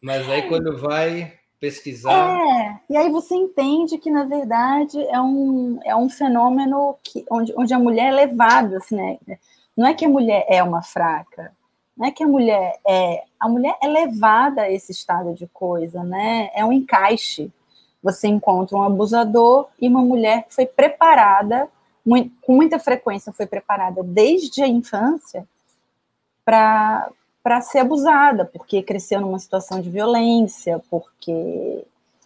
[0.01, 2.13] Mas aí quando vai pesquisar.
[2.13, 7.53] É, e aí você entende que, na verdade, é um, é um fenômeno que, onde,
[7.57, 9.19] onde a mulher é levada, assim, né?
[9.77, 11.53] Não é que a mulher é uma fraca,
[11.97, 13.25] não é que a mulher é.
[13.39, 16.51] A mulher é levada a esse estado de coisa, né?
[16.55, 17.51] É um encaixe.
[18.03, 21.69] Você encontra um abusador e uma mulher que foi preparada,
[22.05, 25.47] muito, com muita frequência foi preparada desde a infância
[26.45, 27.11] para
[27.47, 31.85] para ser abusada, porque cresceu numa situação de violência, porque,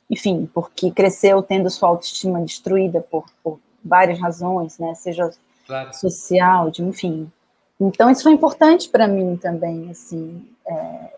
[0.09, 4.95] enfim, porque cresceu tendo sua autoestima destruída por, por várias razões, né?
[4.95, 5.31] Seja
[5.67, 5.93] claro.
[5.93, 7.31] social, de, enfim.
[7.79, 10.43] Então isso foi importante para mim também, assim.
[10.67, 11.11] É...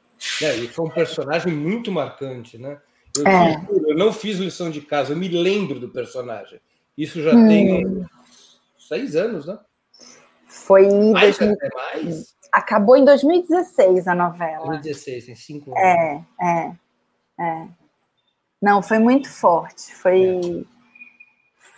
[0.42, 2.78] É, e foi um personagem muito marcante, né?
[3.16, 3.66] Eu, é.
[3.86, 6.58] eu, não fiz lição de casa, eu me lembro do personagem.
[6.98, 7.46] Isso já hum.
[7.46, 8.06] tem
[8.76, 9.60] seis anos, né?
[10.48, 11.56] Foi mais, 2000...
[11.72, 12.31] mais?
[12.52, 14.66] Acabou em 2016 a novela.
[14.66, 15.82] 2016, tem cinco anos.
[15.82, 16.72] É, é,
[17.40, 17.68] é.
[18.60, 19.94] Não, foi muito forte.
[19.94, 20.64] Foi, é.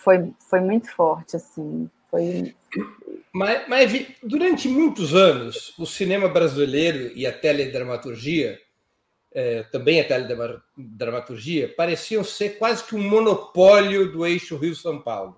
[0.02, 1.88] foi, foi muito forte, assim.
[2.10, 2.54] Foi.
[3.32, 8.58] Mas, mas durante muitos anos, o cinema brasileiro e a teledramaturgia,
[9.32, 15.36] é, também a teledramaturgia, pareciam ser quase que um monopólio do eixo Rio-São Paulo.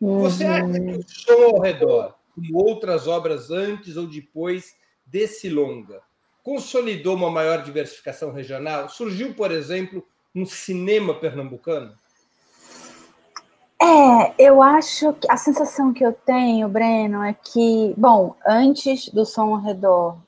[0.00, 0.20] Uhum.
[0.20, 6.00] Você acha que o som ao redor como outras obras antes ou depois desse longa.
[6.42, 8.88] Consolidou uma maior diversificação regional?
[8.88, 11.94] Surgiu, por exemplo, um cinema pernambucano?
[13.80, 19.26] É, eu acho que a sensação que eu tenho, Breno, é que, bom, antes do
[19.26, 20.18] som ao redor,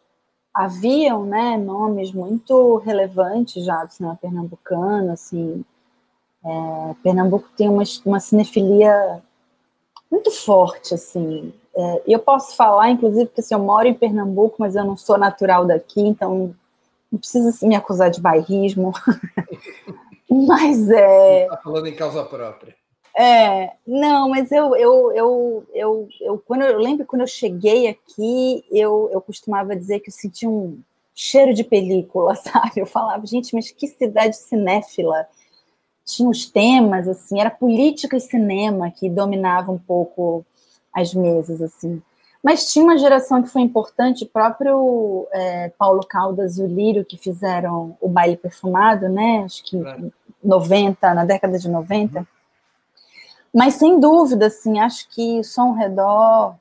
[0.52, 5.64] haviam, né, nomes muito relevantes já do cinema pernambucano, assim,
[6.44, 9.22] é, Pernambuco tem uma, uma cinefilia
[10.10, 14.76] muito forte, assim, é, eu posso falar, inclusive, porque assim, eu moro em Pernambuco, mas
[14.76, 16.54] eu não sou natural daqui, então
[17.10, 18.92] não precisa assim, me acusar de bairrismo.
[20.30, 21.44] mas é.
[21.44, 22.76] Está falando em causa própria.
[23.16, 28.64] É, não, mas eu, eu, eu, eu, eu, quando eu lembro quando eu cheguei aqui,
[28.72, 30.80] eu, eu costumava dizer que eu sentia um
[31.14, 32.72] cheiro de película, sabe?
[32.76, 35.26] Eu falava, gente, mas que cidade cinéfila.
[36.04, 40.44] Tinha os temas, assim, era política e cinema que dominava um pouco
[40.94, 42.00] as mesas, assim.
[42.42, 47.04] Mas tinha uma geração que foi importante, o próprio é, Paulo Caldas e o Lírio,
[47.04, 49.42] que fizeram o baile perfumado, né?
[49.44, 50.12] Acho que claro.
[50.42, 52.18] 90, na década de 90.
[52.18, 52.26] Uhum.
[53.52, 56.54] Mas sem dúvida, assim, acho que o Som Redor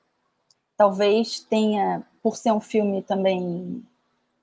[0.78, 3.84] talvez tenha, por ser um filme também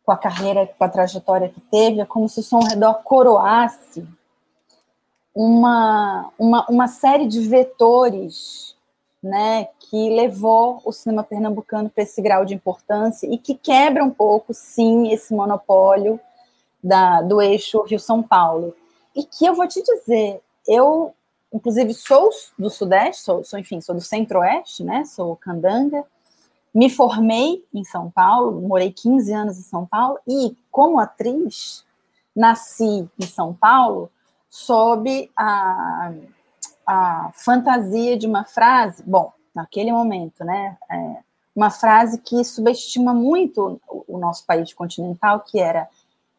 [0.05, 4.07] com a carreira, com a trajetória que teve, é como se o Som Redor coroasse
[5.35, 8.77] uma, uma, uma série de vetores
[9.23, 14.11] né, que levou o cinema pernambucano para esse grau de importância e que quebra um
[14.11, 16.19] pouco, sim, esse monopólio
[16.83, 18.75] da, do eixo Rio-São Paulo.
[19.15, 21.15] E que eu vou te dizer, eu,
[21.53, 26.05] inclusive, sou do Sudeste, sou, sou enfim, sou do Centro-Oeste, né, sou candanga,
[26.73, 31.85] me formei em São Paulo, morei 15 anos em São Paulo e, como atriz,
[32.35, 34.11] nasci em São Paulo
[34.49, 36.13] sob a
[36.91, 40.77] a fantasia de uma frase, bom, naquele momento, né?
[40.91, 41.17] É,
[41.55, 45.89] uma frase que subestima muito o nosso país continental, que era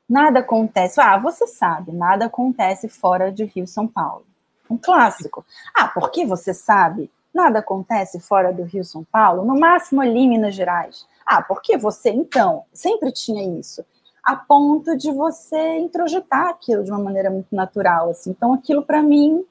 [0.09, 0.99] nada acontece.
[0.99, 4.25] Ah, você sabe, nada acontece fora de Rio São Paulo.
[4.69, 5.45] Um clássico.
[5.73, 7.09] Ah, por que você sabe?
[7.33, 11.07] Nada acontece fora do Rio São Paulo, no máximo ali em Minas Gerais.
[11.25, 12.65] Ah, por que você então?
[12.73, 13.85] Sempre tinha isso.
[14.21, 18.09] A ponto de você introjetar aquilo de uma maneira muito natural.
[18.09, 18.31] Assim.
[18.31, 19.45] Então, aquilo para mim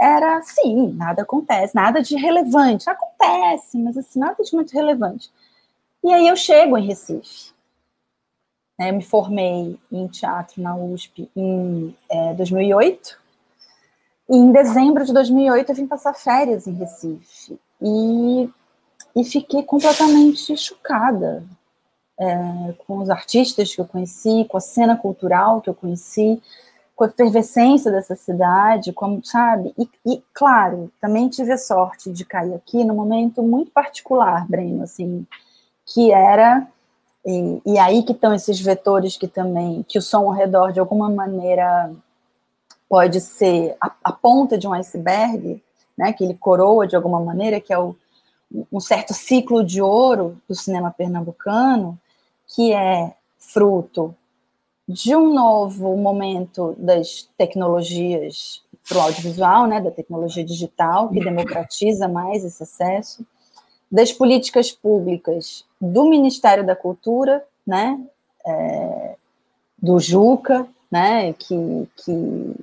[0.00, 2.88] era sim, nada acontece, nada de relevante.
[2.88, 5.30] Acontece, mas assim, nada de muito relevante.
[6.04, 7.54] E aí eu chego em Recife.
[8.78, 13.18] Né, me formei em teatro na USP em é, 2008.
[14.28, 17.58] E em dezembro de 2008 eu vim passar férias em Recife.
[17.80, 18.50] E,
[19.14, 21.42] e fiquei completamente chocada
[22.18, 26.42] é, com os artistas que eu conheci, com a cena cultural que eu conheci
[26.96, 29.74] com a efervescência dessa cidade, como sabe?
[29.78, 34.82] E, e, claro, também tive a sorte de cair aqui num momento muito particular, Breno,
[34.82, 35.26] assim,
[35.84, 36.66] que era
[37.24, 40.80] e, e aí que estão esses vetores que também que o som ao redor de
[40.80, 41.92] alguma maneira
[42.88, 45.62] pode ser a, a ponta de um iceberg,
[45.98, 46.14] né?
[46.14, 47.94] Que ele coroa de alguma maneira, que é o,
[48.72, 51.98] um certo ciclo de ouro do cinema pernambucano,
[52.54, 54.14] que é fruto
[54.88, 62.06] de um novo momento das tecnologias para o audiovisual, né, da tecnologia digital, que democratiza
[62.06, 63.26] mais esse acesso,
[63.90, 68.00] das políticas públicas do Ministério da Cultura, né,
[68.46, 69.16] é,
[69.76, 72.54] do Juca, né, que, que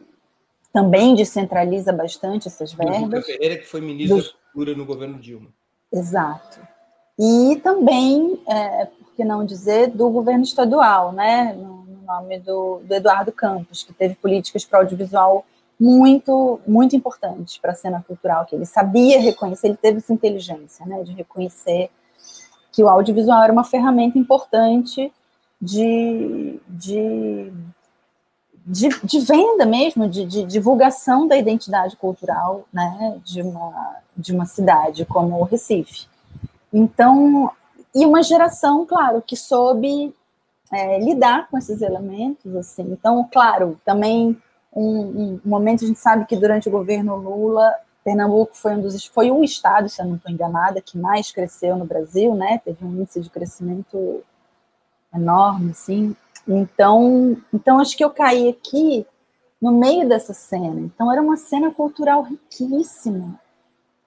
[0.72, 3.02] também descentraliza bastante essas verbas.
[3.02, 4.24] Juca Ferreira, que foi ministro do...
[4.24, 5.50] da Cultura no governo Dilma.
[5.92, 6.60] Exato.
[7.20, 12.94] E também, é, por que não dizer, do governo estadual, né, no, nome do, do
[12.94, 15.46] Eduardo Campos, que teve políticas para o audiovisual
[15.80, 20.86] muito, muito importantes para a cena cultural, que ele sabia reconhecer, ele teve essa inteligência,
[20.86, 21.90] né, de reconhecer
[22.72, 25.12] que o audiovisual era uma ferramenta importante
[25.62, 27.54] de, de,
[28.66, 34.46] de, de venda mesmo, de, de, divulgação da identidade cultural, né, de uma, de uma
[34.46, 36.08] cidade como o Recife.
[36.72, 37.52] Então,
[37.94, 40.14] e uma geração, claro, que soube
[40.74, 42.84] é, lidar com esses elementos, assim.
[42.92, 44.36] Então, claro, também
[44.76, 49.06] um, um, momento a gente sabe que durante o governo Lula, Pernambuco foi um dos
[49.06, 52.60] foi o estado, se eu não estou enganada, que mais cresceu no Brasil, né?
[52.66, 54.24] Teve um índice de crescimento
[55.14, 56.16] enorme, assim.
[56.48, 59.06] Então, então acho que eu caí aqui
[59.62, 60.82] no meio dessa cena.
[60.82, 63.40] Então era uma cena cultural riquíssima.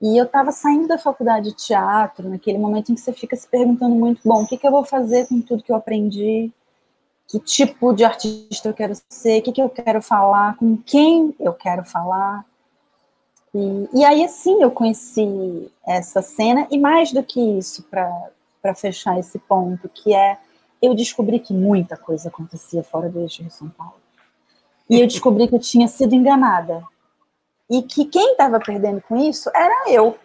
[0.03, 3.49] E eu estava saindo da faculdade de teatro, naquele momento em que você fica se
[3.49, 6.53] perguntando muito, bom, o que, que eu vou fazer com tudo que eu aprendi?
[7.29, 9.41] Que tipo de artista eu quero ser?
[9.41, 10.57] O que, que eu quero falar?
[10.57, 12.45] Com quem eu quero falar?
[13.55, 19.19] E, e aí, assim, eu conheci essa cena, e mais do que isso, para fechar
[19.19, 20.39] esse ponto, que é,
[20.83, 23.97] eu descobri que muita coisa acontecia fora do eixo de São Paulo.
[24.91, 26.85] E eu descobri que eu tinha sido enganada
[27.69, 30.19] e que quem estava perdendo com isso era eu.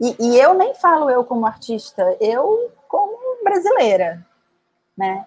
[0.00, 4.26] E, e, eu nem falo eu como artista, eu como brasileira,
[4.96, 5.26] né?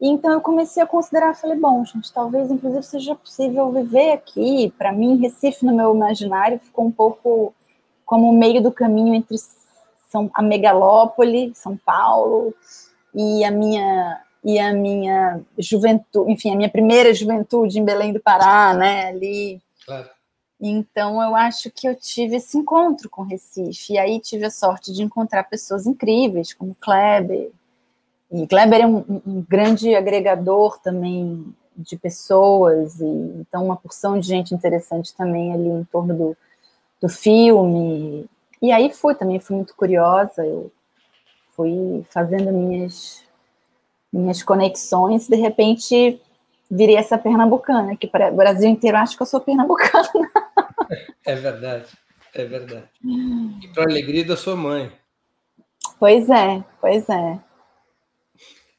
[0.00, 4.72] Então eu comecei a considerar, falei, bom, gente, talvez inclusive seja possível viver aqui.
[4.78, 7.54] Para mim, Recife no meu imaginário ficou um pouco
[8.06, 9.36] como o meio do caminho entre
[10.08, 12.54] São, a megalópole, São Paulo,
[13.14, 18.20] e a minha e a minha juventude, enfim, a minha primeira juventude em Belém do
[18.20, 19.60] Pará, né, ali.
[19.84, 20.08] Claro
[20.60, 23.92] então, eu acho que eu tive esse encontro com Recife.
[23.92, 27.52] E aí tive a sorte de encontrar pessoas incríveis, como Kleber.
[28.30, 34.26] E Kleber é um, um grande agregador também de pessoas, e então uma porção de
[34.26, 36.36] gente interessante também ali em torno do,
[37.00, 38.26] do filme.
[38.60, 40.70] E aí fui também, fui muito curiosa, eu
[41.54, 43.22] fui fazendo minhas,
[44.12, 46.20] minhas conexões, de repente
[46.70, 50.08] virei essa pernambucana, que para o Brasil inteiro acho que eu sou pernambucana.
[51.26, 51.86] É verdade,
[52.34, 52.88] é verdade.
[53.04, 54.90] E para alegria da sua mãe.
[56.00, 57.38] Pois é, pois é.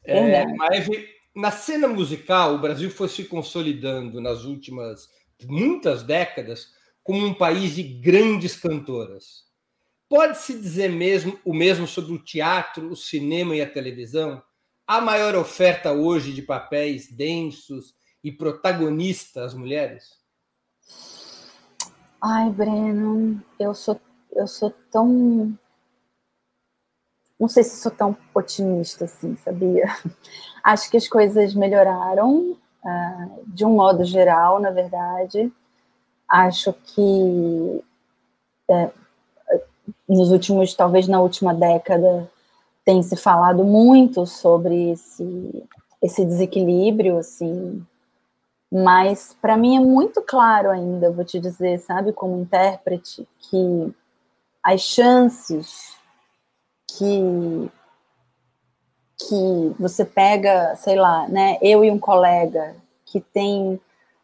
[0.04, 0.88] É mas
[1.36, 5.08] na cena musical, o Brasil foi se consolidando nas últimas
[5.46, 6.68] muitas décadas
[7.04, 9.48] como um país de grandes cantoras.
[10.10, 14.44] Pode-se dizer mesmo o mesmo sobre o teatro, o cinema e a televisão?
[14.90, 17.94] a maior oferta hoje de papéis densos
[18.24, 20.18] e protagonistas mulheres?
[22.20, 24.02] Ai, Breno, eu sou
[24.32, 25.56] eu sou tão
[27.40, 29.86] não sei se sou tão otimista assim, sabia?
[30.64, 35.52] Acho que as coisas melhoraram uh, de um modo geral, na verdade.
[36.28, 37.84] Acho que
[38.70, 38.90] é,
[40.08, 42.30] nos últimos, talvez na última década,
[42.84, 45.64] tem se falado muito sobre esse,
[46.02, 47.86] esse desequilíbrio, assim,
[48.72, 53.94] mas para mim é muito claro ainda, vou te dizer, sabe, como intérprete, que
[54.64, 55.99] as chances
[56.98, 57.72] que
[59.28, 62.74] que você pega, sei lá, né, eu e um colega
[63.06, 63.80] que tem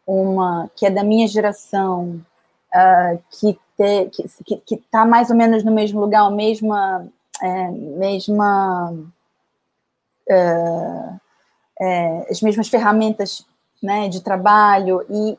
[0.06, 2.24] uma que é da minha geração,
[2.74, 4.10] uh, que te,
[4.44, 7.06] que, que está mais ou menos no mesmo lugar, mesma
[7.42, 8.94] é, mesma
[10.28, 11.12] é,
[11.80, 13.46] é, as mesmas ferramentas
[13.82, 15.38] né, de trabalho e,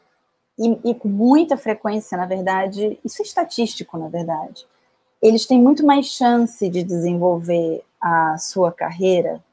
[0.59, 4.65] e, e, com muita frequência, na verdade, isso é estatístico, na verdade,
[5.22, 9.43] eles têm muito mais chance de desenvolver a sua carreira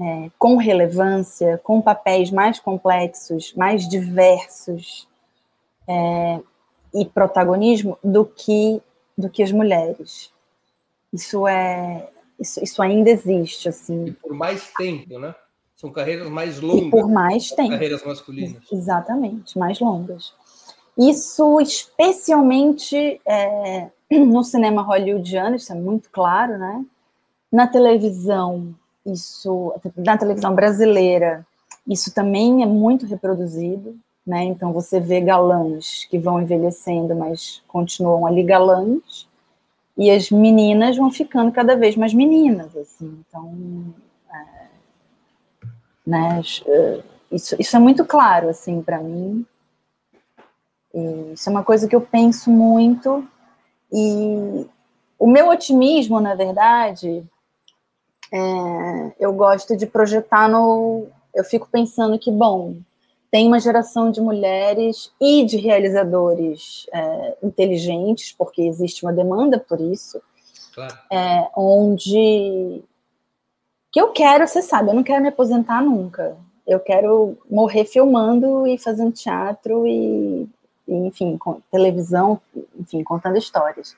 [0.00, 5.08] é, com relevância, com papéis mais complexos, mais diversos
[5.88, 6.40] é,
[6.94, 8.80] e protagonismo do que
[9.16, 10.32] do que as mulheres.
[11.12, 12.08] Isso é
[12.38, 14.06] isso, isso ainda existe assim.
[14.06, 15.34] E por mais tempo, né?
[15.76, 16.86] São carreiras mais longas.
[16.86, 17.70] E por mais tempo.
[17.70, 18.62] Carreiras masculinas.
[18.72, 20.32] Exatamente, mais longas.
[20.96, 23.90] Isso especialmente é,
[24.26, 26.84] no cinema hollywoodiano, isso é muito claro, né?
[27.50, 31.46] Na televisão, isso, na televisão brasileira,
[31.86, 33.96] isso também é muito reproduzido,
[34.26, 34.44] né?
[34.44, 39.28] Então você vê galãs que vão envelhecendo, mas continuam ali galãs,
[39.96, 43.22] e as meninas vão ficando cada vez mais meninas, assim.
[43.28, 43.94] Então,
[46.06, 46.42] né?
[46.66, 47.02] Eh,
[47.32, 49.46] isso, isso é muito claro, assim, para mim.
[50.92, 53.26] E isso é uma coisa que eu penso muito.
[53.94, 54.66] E
[55.18, 57.24] o meu otimismo, na verdade,
[58.32, 61.06] é, eu gosto de projetar no.
[61.32, 62.76] Eu fico pensando que, bom,
[63.30, 69.80] tem uma geração de mulheres e de realizadores é, inteligentes, porque existe uma demanda por
[69.80, 70.20] isso,
[70.74, 70.98] claro.
[71.10, 72.82] é, onde
[73.94, 76.36] que eu quero, você sabe, eu não quero me aposentar nunca.
[76.66, 80.48] Eu quero morrer filmando e fazendo teatro e, e
[80.86, 82.40] enfim, com televisão,
[82.78, 83.96] enfim, contando histórias.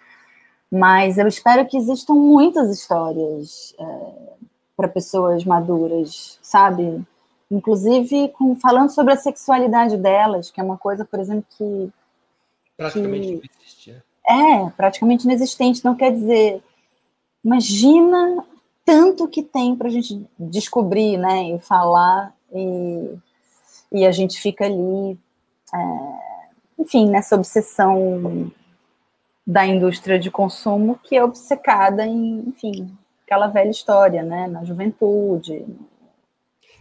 [0.71, 4.37] Mas eu espero que existam muitas histórias é,
[4.77, 7.03] para pessoas maduras, sabe?
[7.51, 11.91] Inclusive com, falando sobre a sexualidade delas, que é uma coisa, por exemplo, que.
[12.77, 14.03] Praticamente que, não existe.
[14.29, 15.85] É, é praticamente inexistente.
[15.85, 16.63] Não quer dizer.
[17.45, 18.45] Imagina
[18.85, 23.19] tanto que tem para a gente descobrir, né, e falar, e,
[23.91, 25.19] e a gente fica ali,
[25.75, 26.36] é,
[26.79, 28.53] enfim, nessa obsessão
[29.47, 35.65] da indústria de consumo que é obcecada em, enfim, aquela velha história, né, na juventude.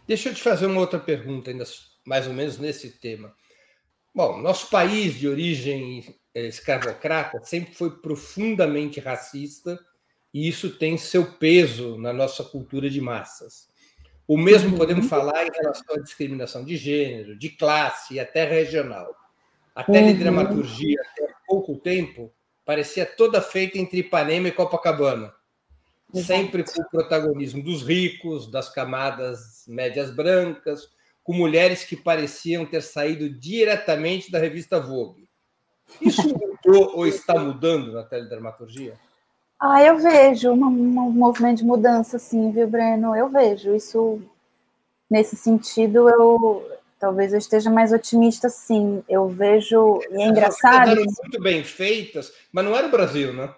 [0.08, 1.64] Deixa eu te fazer uma outra pergunta, ainda
[2.06, 3.34] mais ou menos nesse tema.
[4.14, 9.80] Bom, nosso país de origem é, escravocrata sempre foi profundamente racista
[10.34, 13.68] e isso tem seu peso na nossa cultura de massas.
[14.28, 14.78] O mesmo uhum.
[14.78, 19.14] podemos falar em relação à discriminação de gênero, de classe e até regional.
[19.76, 21.26] A teledramaturgia, uhum.
[21.26, 22.32] até pouco tempo,
[22.66, 25.34] parecia toda feita entre Ipanema e Copacabana,
[26.14, 26.26] Exato.
[26.28, 30.90] sempre com o protagonismo dos ricos, das camadas médias brancas,
[31.24, 35.28] com mulheres que pareciam ter saído diretamente da revista Vogue.
[36.02, 38.94] Isso mudou ou está mudando na teledramaturgia?
[39.60, 43.16] Ah, eu vejo um, um movimento de mudança, sim, viu, Breno?
[43.16, 44.22] Eu vejo isso.
[45.10, 46.68] Nesse sentido, eu
[47.00, 49.04] talvez eu esteja mais otimista, sim.
[49.08, 50.92] Eu vejo e é engraçado.
[50.92, 53.54] Eram muito bem feitas, mas não era o Brasil, né?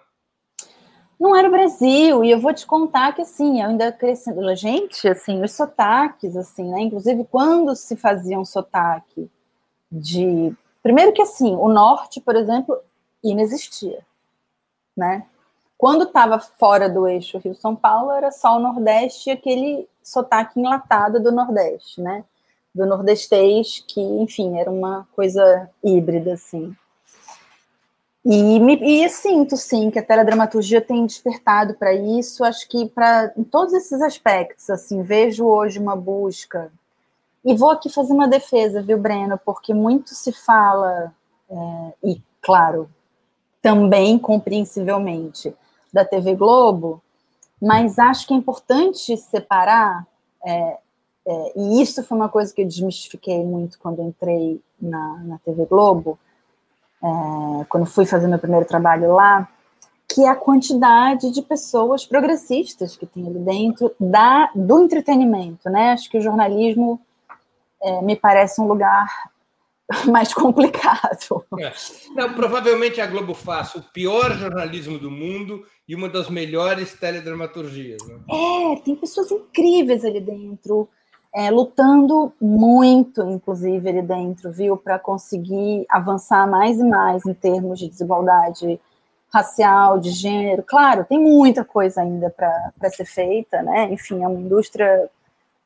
[1.18, 5.08] Não era o Brasil, e eu vou te contar que assim, eu ainda crescendo, gente,
[5.08, 6.82] assim, os sotaques, assim, né?
[6.82, 9.28] Inclusive quando se fazia um sotaque
[9.90, 12.78] de, primeiro que assim, o norte, por exemplo,
[13.22, 14.06] inexistia,
[14.96, 15.26] né?
[15.76, 21.20] Quando estava fora do eixo Rio-São Paulo, era só o Nordeste e aquele sotaque enlatado
[21.20, 22.24] do Nordeste, né?
[22.78, 26.72] Do nordestês, que, enfim, era uma coisa híbrida, assim.
[28.24, 33.32] E, me, e sinto, sim, que a teledramaturgia tem despertado para isso, acho que para
[33.50, 36.70] todos esses aspectos, assim, vejo hoje uma busca.
[37.44, 39.40] E vou aqui fazer uma defesa, viu, Breno?
[39.44, 41.12] Porque muito se fala,
[41.50, 42.88] é, e claro,
[43.60, 45.52] também compreensivelmente,
[45.92, 47.02] da TV Globo,
[47.60, 50.06] mas acho que é importante separar,
[50.46, 50.78] é,
[51.28, 55.66] é, e isso foi uma coisa que eu desmistifiquei muito quando entrei na, na TV
[55.66, 56.18] Globo,
[57.02, 59.46] é, quando fui fazer meu primeiro trabalho lá,
[60.08, 65.92] que é a quantidade de pessoas progressistas que tem ali dentro da, do entretenimento, né?
[65.92, 66.98] Acho que o jornalismo
[67.82, 69.06] é, me parece um lugar
[70.10, 71.44] mais complicado.
[71.60, 71.72] É.
[72.14, 78.00] Não, provavelmente a Globo faz o pior jornalismo do mundo e uma das melhores teledramaturgias.
[78.08, 78.18] Né?
[78.30, 80.88] É, tem pessoas incríveis ali dentro,
[81.34, 87.78] é, lutando muito, inclusive, ali dentro, viu, para conseguir avançar mais e mais em termos
[87.78, 88.80] de desigualdade
[89.30, 90.62] racial, de gênero.
[90.62, 93.92] Claro, tem muita coisa ainda para ser feita, né?
[93.92, 95.08] Enfim, é uma indústria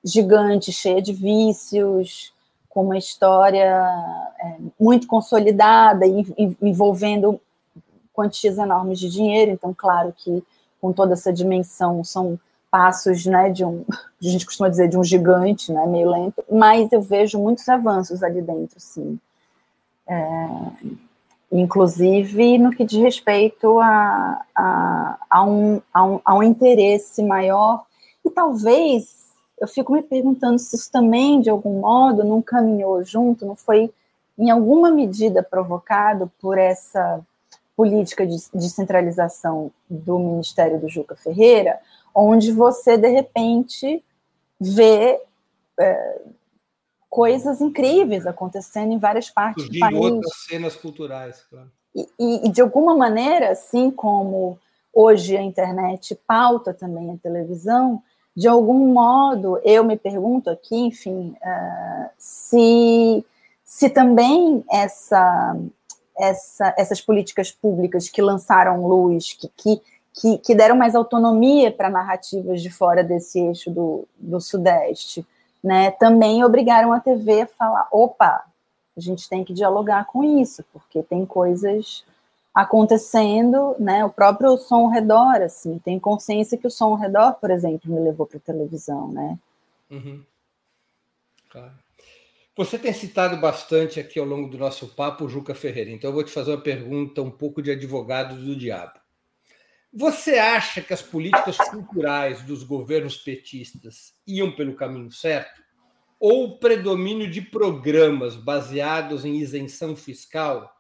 [0.05, 2.35] gigante, cheia de vícios,
[2.69, 3.87] com uma história
[4.41, 6.05] é, muito consolidada,
[6.61, 7.41] envolvendo
[8.13, 9.53] quantias enormes de dinheiro.
[9.53, 10.43] Então, claro que
[10.81, 12.39] com toda essa dimensão são
[12.73, 16.91] passos, né, de um, a gente costuma dizer de um gigante, né, meio lento, mas
[16.91, 19.20] eu vejo muitos avanços ali dentro, sim.
[20.09, 20.49] É,
[21.53, 27.85] inclusive no que diz respeito a, a, a, um, a, um, a um interesse maior,
[28.25, 29.23] e talvez
[29.61, 33.93] eu fico me perguntando se isso também, de algum modo, não caminhou junto, não foi,
[34.39, 37.20] em alguma medida, provocado por essa
[37.77, 41.79] política de descentralização do Ministério do Juca Ferreira,
[42.15, 44.03] onde você, de repente,
[44.61, 45.21] vê
[45.79, 46.21] é,
[47.09, 49.99] coisas incríveis acontecendo em várias partes do país.
[49.99, 51.71] outras cenas culturais, claro.
[51.95, 54.59] E, e, e, de alguma maneira, assim como
[54.95, 58.03] hoje a internet pauta também a televisão,
[58.35, 63.25] de algum modo, eu me pergunto aqui, enfim, uh, se,
[63.63, 65.55] se também essa,
[66.19, 69.83] essa, essas políticas públicas que lançaram luz, que, que,
[70.15, 75.27] que, que deram mais autonomia para narrativas de fora desse eixo do, do Sudeste,
[75.63, 78.45] né, também obrigaram a TV a falar: opa,
[78.97, 82.05] a gente tem que dialogar com isso, porque tem coisas
[82.55, 84.05] acontecendo, né?
[84.05, 87.91] O próprio som ao redor, assim, tem consciência que o som ao redor, por exemplo,
[87.91, 89.39] me levou para a televisão, né?
[89.91, 90.23] Uhum.
[91.49, 91.73] Claro.
[92.55, 96.23] Você tem citado bastante aqui ao longo do nosso papo Juca Ferreira, então eu vou
[96.23, 99.02] te fazer uma pergunta um pouco de advogado do diabo.
[99.95, 105.62] Você acha que as políticas culturais dos governos petistas iam pelo caminho certo?
[106.18, 110.74] Ou o predomínio de programas baseados em isenção fiscal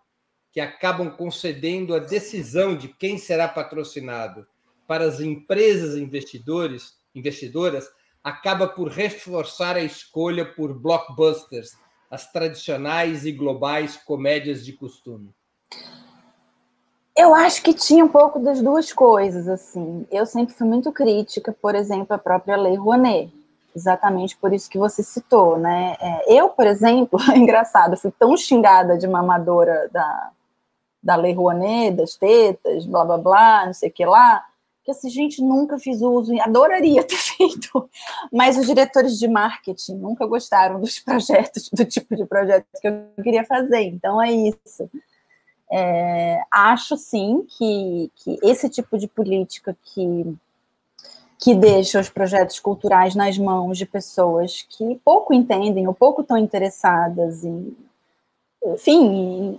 [0.50, 4.46] que acabam concedendo a decisão de quem será patrocinado
[4.86, 7.90] para as empresas investidores, investidoras,
[8.24, 11.72] acaba por reforçar a escolha por blockbusters,
[12.10, 15.34] as tradicionais e globais comédias de costume.
[17.16, 20.06] Eu acho que tinha um pouco das duas coisas, assim.
[20.10, 23.30] Eu sempre fui muito crítica, por exemplo, à própria Lei Rouanet,
[23.76, 25.96] exatamente por isso que você citou, né?
[26.00, 30.30] É, eu, por exemplo, engraçado, fui tão xingada de mamadora da,
[31.02, 34.42] da Lei Rouanet, das tetas, blá blá blá, não sei o que lá,
[34.84, 37.88] que assim, gente, nunca fiz uso, adoraria ter feito,
[38.32, 43.22] mas os diretores de marketing nunca gostaram dos projetos, do tipo de projeto que eu
[43.22, 44.88] queria fazer, então é isso.
[45.74, 50.36] É, acho sim que, que esse tipo de política que,
[51.38, 56.36] que deixa os projetos culturais nas mãos de pessoas que pouco entendem ou pouco estão
[56.36, 57.74] interessadas em
[58.64, 59.58] enfim,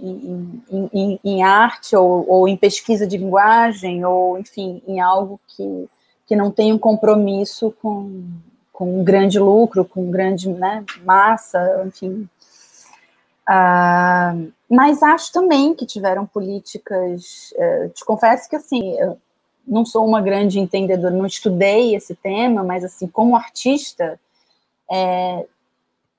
[0.71, 5.89] em, em, em, arte ou, ou, em pesquisa de linguagem, ou, enfim, em algo que,
[6.25, 8.23] que não tem um compromisso com,
[8.71, 12.29] com um grande lucro, com grande né, massa, enfim.
[13.45, 14.33] Ah,
[14.73, 17.53] mas acho também que tiveram políticas.
[17.55, 19.19] Eh, te confesso que, assim, eu
[19.67, 24.19] não sou uma grande entendedora, não estudei esse tema, mas, assim, como artista,
[24.91, 25.45] é,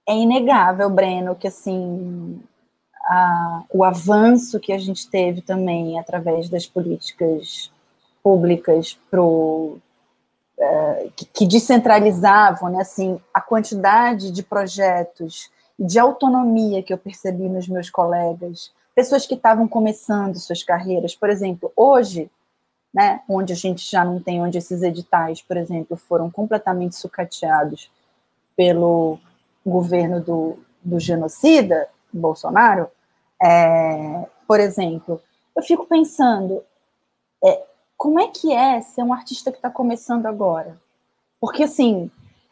[0.07, 2.41] é inegável, Breno, que, assim,
[3.03, 7.73] a, o avanço que a gente teve também através das políticas
[8.23, 9.79] públicas pro,
[10.59, 17.49] uh, que, que, descentralizavam né, assim, a quantidade de projetos de autonomia que eu percebi
[17.49, 22.31] nos meus colegas, pessoas que estavam começando suas carreiras, por exemplo, hoje,
[22.93, 27.91] né, onde a gente já não tem, onde esses editais, por exemplo, foram completamente sucateados
[28.57, 29.19] pelo
[29.67, 32.89] governo do, do genocida, Bolsonaro,
[33.43, 35.21] é, por exemplo,
[35.57, 36.63] eu fico pensando,
[37.45, 37.65] é,
[37.97, 40.77] como é que é ser um artista que está começando agora?
[41.41, 42.11] Porque, assim,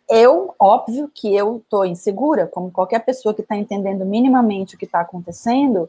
[0.08, 4.84] eu, óbvio que eu estou insegura, como qualquer pessoa que está entendendo minimamente o que
[4.84, 5.88] está acontecendo,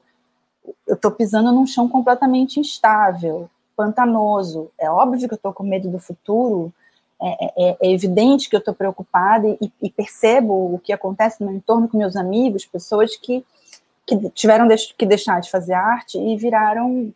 [0.88, 4.72] eu estou pisando num chão completamente instável, pantanoso.
[4.80, 6.72] É óbvio que eu estou com medo do futuro,
[7.22, 11.47] é, é, é evidente que eu estou preocupada e, e, percebo o que acontece no
[11.47, 13.45] meu entorno com meus amigos, pessoas que
[14.05, 17.14] que tiveram que deixar de fazer arte e viraram,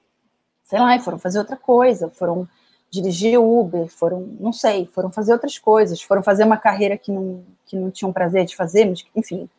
[0.64, 2.48] sei lá, foram fazer outra coisa, foram
[2.90, 7.44] dirigir Uber, foram, não sei, foram fazer outras coisas, foram fazer uma carreira que não,
[7.66, 9.50] que não tinham prazer de fazer, mas enfim.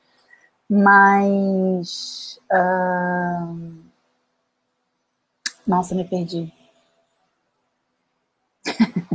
[0.69, 2.41] Mas.
[2.51, 3.89] Uh...
[5.67, 6.53] Nossa, me perdi.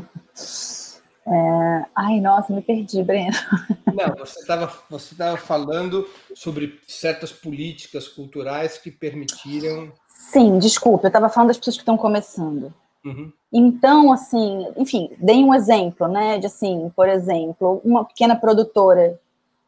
[1.26, 1.86] É...
[1.96, 3.32] Ai, nossa, me perdi, Breno.
[3.94, 6.06] Não, você estava você tava falando
[6.36, 9.94] sobre certas políticas culturais que permitiram.
[10.10, 12.74] Sim, desculpa, eu estava falando das pessoas que estão começando.
[13.06, 13.32] Uhum.
[13.52, 16.38] Então, assim, enfim, dei um exemplo, né?
[16.38, 19.20] De assim, por exemplo, uma pequena produtora,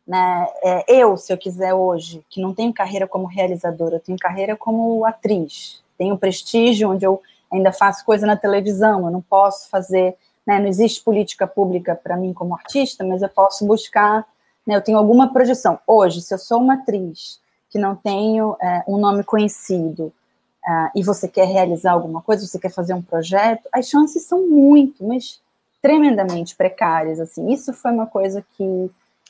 [0.08, 0.48] né?
[0.64, 4.56] É, eu, se eu quiser hoje, que não tenho carreira como realizadora, eu tenho carreira
[4.56, 7.22] como atriz, tenho prestígio onde eu
[7.52, 12.16] ainda faço coisa na televisão, eu não posso fazer né, não existe política pública para
[12.16, 14.26] mim como artista, mas eu posso buscar,
[14.66, 15.80] né, eu tenho alguma projeção.
[15.88, 20.14] Hoje, se eu sou uma atriz que não tenho é, um nome conhecido
[20.68, 24.48] uh, e você quer realizar alguma coisa, você quer fazer um projeto, as chances são
[24.48, 25.40] muito, mas
[25.82, 27.20] tremendamente precárias.
[27.20, 28.90] Assim, isso foi uma coisa que,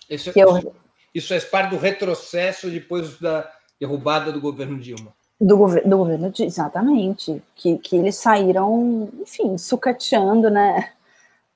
[0.09, 0.73] isso, que eu...
[1.13, 5.13] Isso faz parte do retrocesso depois da derrubada do governo Dilma.
[5.39, 5.55] Do,
[5.85, 10.91] do governo, exatamente, que, que eles saíram, enfim, sucateando, né,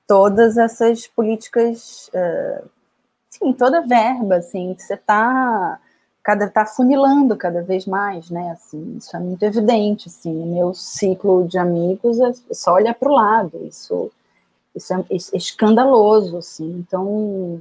[0.06, 2.68] todas essas políticas, uh,
[3.28, 5.78] sim, toda verba, assim, que você está
[6.22, 8.50] cada tá funilando cada vez mais, né?
[8.52, 13.08] Assim, isso é muito evidente, assim, no meu ciclo de amigos é só olhar para
[13.08, 14.10] o lado, isso,
[14.74, 16.78] isso é, é, escandaloso, assim.
[16.78, 17.60] Então,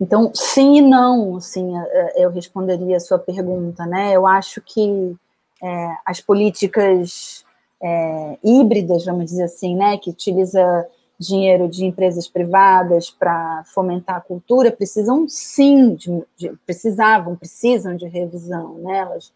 [0.00, 4.12] então sim e não, assim, é, é, eu responderia a sua pergunta, né?
[4.12, 5.16] Eu acho que
[5.62, 7.44] é, as políticas
[7.82, 10.86] é, híbridas, vamos dizer assim, né, que utiliza
[11.18, 18.06] dinheiro de empresas privadas para fomentar a cultura precisam sim de, de, precisavam precisam de
[18.06, 18.98] revisão né?
[18.98, 19.32] Elas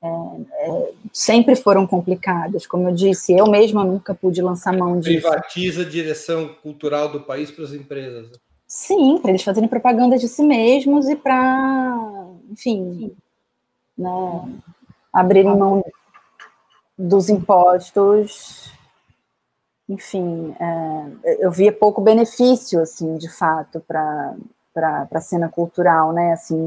[0.00, 2.66] é, é, sempre foram complicadas.
[2.66, 5.28] Como eu disse eu mesma nunca pude lançar mão disso.
[5.28, 8.30] Privatiza a direção cultural do país para as empresas.
[8.66, 11.98] Sim para eles fazerem propaganda de si mesmos e para
[12.50, 13.12] enfim
[13.98, 14.10] né,
[15.12, 15.84] abrirem mão
[16.96, 18.72] dos impostos
[19.88, 24.34] enfim, é, eu via pouco benefício, assim, de fato, para
[25.10, 26.66] a cena cultural, né, assim,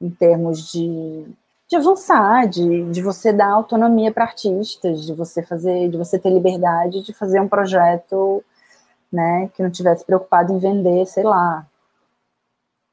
[0.00, 1.26] em termos de,
[1.68, 6.30] de avançar, de, de você dar autonomia para artistas, de você fazer, de você ter
[6.30, 8.44] liberdade de fazer um projeto,
[9.12, 11.66] né, que não tivesse preocupado em vender, sei lá,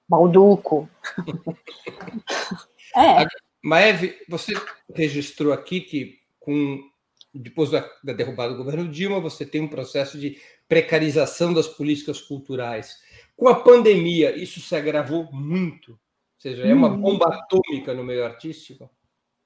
[0.10, 0.90] balduco.
[2.96, 3.26] é.
[3.64, 4.54] Maeve, você
[4.96, 6.91] registrou aqui que com
[7.34, 12.20] depois da, da, derrubada do governo Dilma, você tem um processo de precarização das políticas
[12.20, 13.02] culturais.
[13.38, 15.92] Com a pandemia, isso se agravou muito.
[15.92, 15.98] Ou
[16.38, 17.00] seja, é uma hum.
[17.00, 18.90] bomba atômica no meio artístico.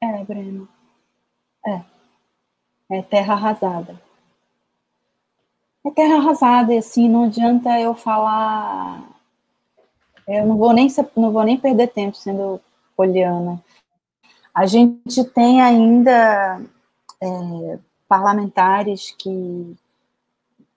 [0.01, 0.67] É, Breno.
[1.65, 1.81] É.
[2.89, 3.99] É terra arrasada.
[5.85, 9.03] É terra arrasada, e assim, não adianta eu falar.
[10.27, 12.59] Eu não vou nem, não vou nem perder tempo sendo
[12.95, 13.63] poliana.
[14.53, 16.61] A gente tem ainda
[17.21, 19.75] é, parlamentares que,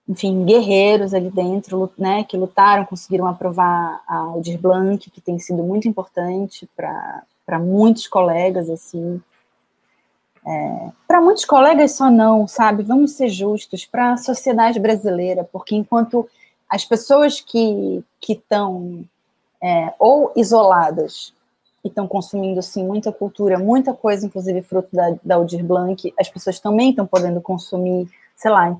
[0.07, 5.63] enfim, guerreiros ali dentro, né, que lutaram, conseguiram aprovar a Aldir Blanc, que tem sido
[5.63, 9.21] muito importante para muitos colegas, assim,
[10.45, 12.81] é, para muitos colegas só não, sabe?
[12.83, 16.27] Vamos ser justos para a sociedade brasileira, porque enquanto
[16.67, 19.03] as pessoas que estão
[19.61, 21.33] é, ou isoladas
[21.83, 26.13] e estão consumindo assim muita cultura, muita coisa, inclusive fruto da, da Aldir Blanc.
[26.19, 28.77] As pessoas também estão podendo consumir, sei lá,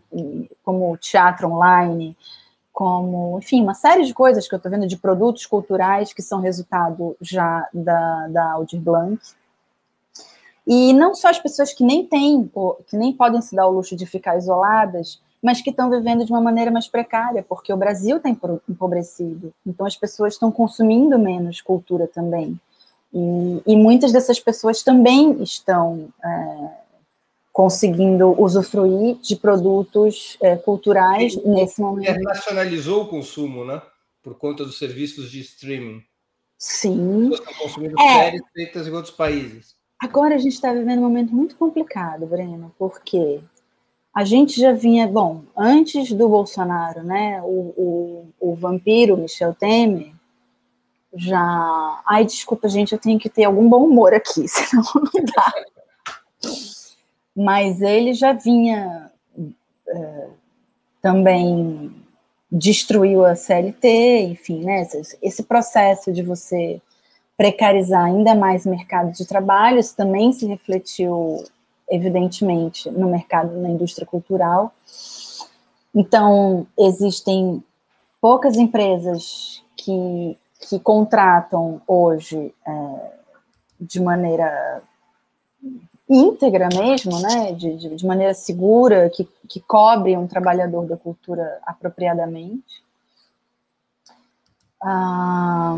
[0.63, 2.15] como teatro online,
[2.71, 6.39] como, enfim, uma série de coisas que eu estou vendo de produtos culturais que são
[6.39, 9.19] resultado já da, da Aldir Blanc.
[10.65, 12.49] E não só as pessoas que nem têm,
[12.87, 16.31] que nem podem se dar o luxo de ficar isoladas, mas que estão vivendo de
[16.31, 19.53] uma maneira mais precária, porque o Brasil está empobrecido.
[19.65, 22.59] Então as pessoas estão consumindo menos cultura também.
[23.13, 26.69] E, e muitas dessas pessoas também estão é,
[27.51, 32.09] conseguindo usufruir de produtos é, culturais e, nesse momento.
[32.09, 33.81] Internacionalizou o consumo, né?
[34.21, 36.03] Por conta dos serviços de streaming.
[36.57, 37.31] Sim.
[37.33, 38.13] Estão consumindo é.
[38.13, 39.75] séries feitas em outros países.
[40.01, 43.41] Agora a gente está vivendo um momento muito complicado, Breno, porque
[44.15, 50.11] a gente já vinha, bom, antes do Bolsonaro, né, o, o, o vampiro Michel Temer,
[51.13, 52.01] já.
[52.07, 55.53] Ai, desculpa, gente, eu tenho que ter algum bom humor aqui, senão não dá.
[57.35, 59.11] Mas ele já vinha
[59.87, 60.27] é,
[61.01, 61.91] também
[62.51, 64.87] destruiu a CLT, enfim, né?
[65.21, 66.81] Esse processo de você
[67.37, 71.43] precarizar ainda mais o mercado de trabalho, isso também se refletiu,
[71.89, 74.73] evidentemente, no mercado, na indústria cultural.
[75.95, 77.63] Então, existem
[78.19, 83.11] poucas empresas que que contratam hoje é,
[83.79, 84.81] de maneira
[86.09, 91.59] íntegra mesmo, né, de, de, de, maneira segura, que, que cobre um trabalhador da cultura
[91.65, 92.83] apropriadamente.
[94.81, 95.77] Ah,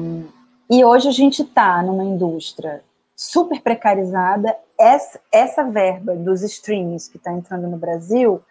[0.69, 2.81] e hoje a gente está numa indústria
[3.15, 4.55] super precarizada.
[4.79, 8.41] Essa, essa verba dos streams que está entrando no Brasil,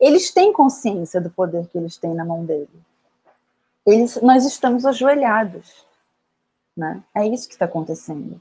[0.00, 2.68] eles têm consciência do poder que eles têm na mão dele.
[3.86, 5.86] Eles, nós estamos ajoelhados.
[6.76, 7.02] Né?
[7.14, 8.40] É isso que está acontecendo.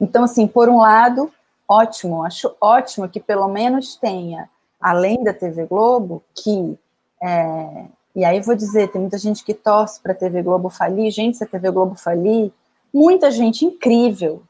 [0.00, 1.32] Então, assim, por um lado,
[1.68, 4.48] ótimo, acho ótimo que pelo menos tenha,
[4.80, 6.78] além da TV Globo, que.
[7.22, 11.10] É, e aí vou dizer, tem muita gente que torce para a TV Globo falir.
[11.10, 12.52] Gente, se a TV Globo falir,
[12.92, 14.42] muita gente incrível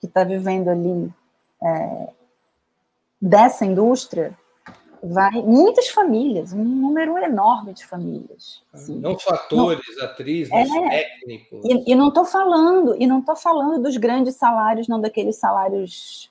[0.00, 1.12] que está vivendo ali
[1.62, 2.08] é,
[3.20, 4.32] dessa indústria
[5.04, 8.62] vai muitas famílias, um número enorme de famílias.
[8.72, 8.98] Assim.
[8.98, 11.60] Não só atores, não, atrizes, é, técnicos.
[11.64, 16.30] E, e não estou falando, e não estou falando dos grandes salários, não daqueles salários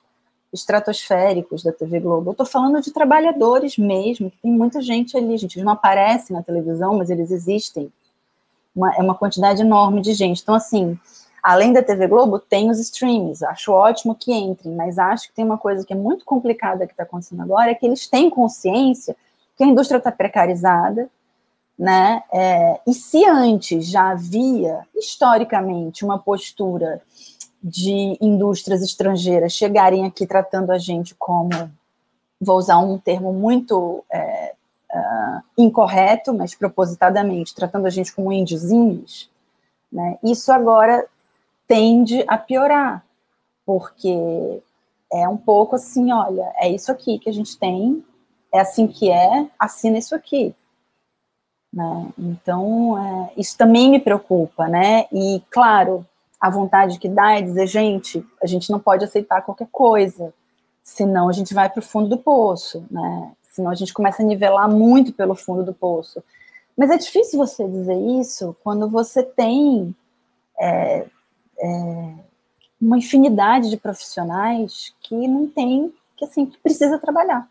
[0.52, 2.30] estratosféricos da TV Globo.
[2.30, 6.34] Eu estou falando de trabalhadores mesmo, que tem muita gente ali, gente, eles não aparecem
[6.34, 7.92] na televisão, mas eles existem.
[8.74, 10.42] Uma, é uma quantidade enorme de gente.
[10.42, 10.98] Então, assim,
[11.44, 13.44] além da TV Globo, tem os streams.
[13.44, 16.94] Acho ótimo que entrem, mas acho que tem uma coisa que é muito complicada que
[16.94, 19.14] está acontecendo agora, é que eles têm consciência
[19.54, 21.06] que a indústria está precarizada,
[21.78, 22.22] né?
[22.32, 27.02] É, e se antes já havia, historicamente, uma postura
[27.62, 31.50] de indústrias estrangeiras chegarem aqui tratando a gente como,
[32.40, 34.54] vou usar um termo muito é,
[34.94, 39.30] uh, incorreto, mas propositadamente, tratando a gente como índiozinhos,
[39.92, 41.06] né, isso agora
[41.66, 43.04] tende a piorar,
[43.64, 44.62] porque
[45.12, 48.04] é um pouco assim, olha, é isso aqui que a gente tem,
[48.52, 50.54] é assim que é, assina isso aqui.
[51.72, 52.08] Né?
[52.18, 55.06] Então, é, isso também me preocupa, né?
[55.12, 56.06] E, claro,
[56.40, 60.32] a vontade que dá é dizer, gente, a gente não pode aceitar qualquer coisa,
[60.82, 63.32] senão a gente vai para o fundo do poço, né?
[63.42, 66.22] Senão a gente começa a nivelar muito pelo fundo do poço.
[66.76, 69.94] Mas é difícil você dizer isso quando você tem
[70.60, 71.06] é,
[71.64, 72.14] é,
[72.80, 77.48] uma infinidade de profissionais que não tem, que assim, que precisa trabalhar.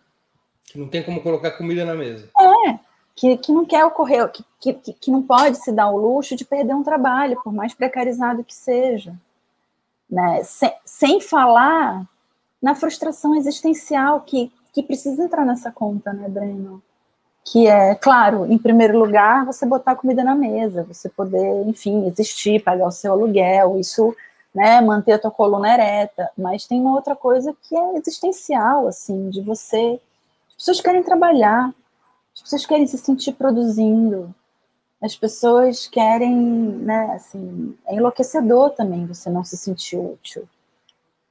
[0.66, 2.30] Que não tem como colocar comida na mesa.
[2.39, 2.80] É,
[3.16, 6.45] que, que não quer ocorrer, que, que, que não pode se dar o luxo de
[6.45, 9.16] perder um trabalho, por mais precarizado que seja.
[10.09, 10.43] Né?
[10.43, 12.07] Sem, sem falar
[12.61, 16.82] na frustração existencial que, que precisa entrar nessa conta, né, Breno?
[17.46, 22.64] Que é, claro, em primeiro lugar, você botar comida na mesa, você poder, enfim, existir,
[22.64, 24.16] pagar o seu aluguel, isso,
[24.56, 26.30] né, manter a tua coluna ereta.
[26.38, 30.00] Mas tem uma outra coisa que é existencial, assim, de você.
[30.50, 31.74] As pessoas querem trabalhar,
[32.34, 34.34] as pessoas querem se sentir produzindo.
[35.02, 40.48] As pessoas querem, né, assim, é enlouquecedor também você não se sentir útil.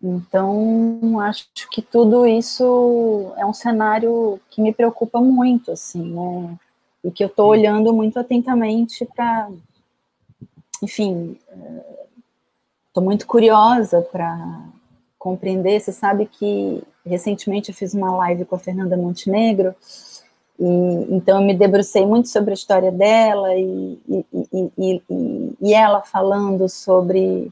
[0.03, 6.59] Então, acho que tudo isso é um cenário que me preocupa muito, assim, né?
[7.05, 9.49] E que eu estou olhando muito atentamente para,
[10.83, 11.39] enfim,
[12.89, 14.65] estou muito curiosa para
[15.19, 15.81] compreender.
[15.81, 19.75] Você sabe que recentemente eu fiz uma live com a Fernanda Montenegro
[20.59, 26.03] e, então eu me debrucei muito sobre a história dela e, e, e, e, ela
[26.03, 27.51] falando sobre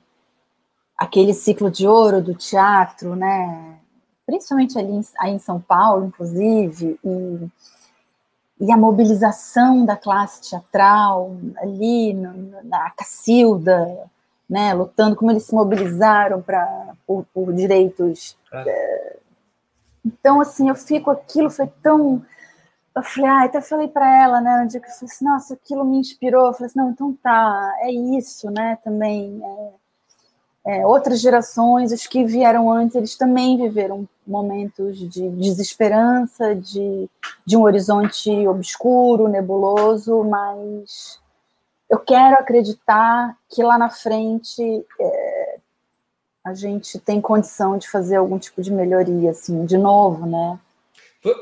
[1.00, 3.78] aquele ciclo de ouro do teatro, né?
[4.26, 7.48] Principalmente ali em, aí em São Paulo, inclusive, e,
[8.60, 14.10] e a mobilização da classe teatral ali no, na Cacilda,
[14.48, 14.74] né?
[14.74, 18.36] Lutando como eles se mobilizaram para por, por direitos.
[18.52, 19.16] É.
[20.04, 22.22] Então assim eu fico aquilo foi tão
[22.94, 25.54] eu falei, ah, até falei para ela, né, no dia que eu falei assim, nossa,
[25.54, 26.48] aquilo me inspirou.
[26.48, 29.40] Eu falei assim, não, então tá, é isso, né, também.
[29.42, 29.79] É,
[30.66, 37.08] é, outras gerações, os que vieram antes, eles também viveram momentos de desesperança, de,
[37.46, 41.18] de um horizonte obscuro, nebuloso, mas
[41.88, 45.58] eu quero acreditar que lá na frente é,
[46.44, 50.58] a gente tem condição de fazer algum tipo de melhoria, assim, de novo, né?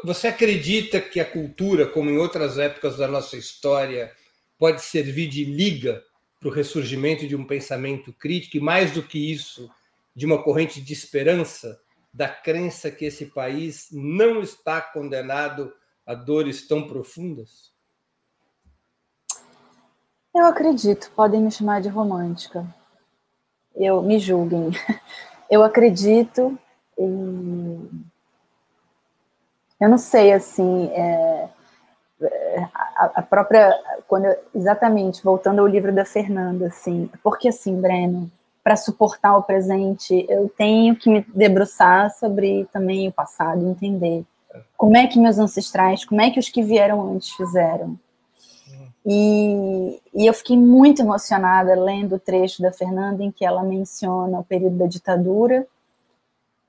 [0.04, 4.10] Você acredita que a cultura, como em outras épocas da nossa história,
[4.58, 6.02] pode servir de liga
[6.38, 9.70] para o ressurgimento de um pensamento crítico e, mais do que isso,
[10.14, 11.80] de uma corrente de esperança,
[12.12, 15.72] da crença que esse país não está condenado
[16.06, 17.72] a dores tão profundas?
[20.34, 22.66] Eu acredito, podem me chamar de romântica.
[23.74, 24.70] Eu me julguem.
[25.50, 26.58] Eu acredito
[26.98, 27.88] em
[29.80, 31.48] eu não sei, assim, é,
[32.96, 33.72] a, própria,
[34.06, 38.30] quando eu, exatamente, voltando ao livro da Fernanda, assim, porque assim, Breno,
[38.62, 44.24] para suportar o presente, eu tenho que me debruçar sobre também o passado, entender
[44.76, 47.96] como é que meus ancestrais, como é que os que vieram antes fizeram.
[49.06, 54.40] E, e eu fiquei muito emocionada lendo o trecho da Fernanda em que ela menciona
[54.40, 55.66] o período da ditadura,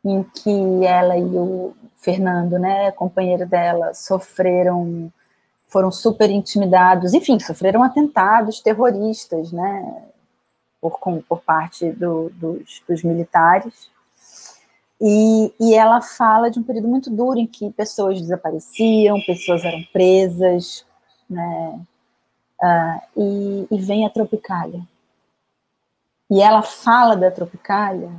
[0.05, 5.11] em que ela e o Fernando, né, companheiro dela, sofreram,
[5.69, 10.09] foram super intimidados, enfim, sofreram atentados terroristas, né,
[10.81, 13.89] por, por parte do, dos, dos, militares.
[14.99, 19.83] E, e ela fala de um período muito duro em que pessoas desapareciam, pessoas eram
[19.93, 20.85] presas,
[21.29, 21.79] né,
[22.61, 24.81] uh, e, e vem a Tropicália.
[26.31, 28.11] E ela fala da Tropicália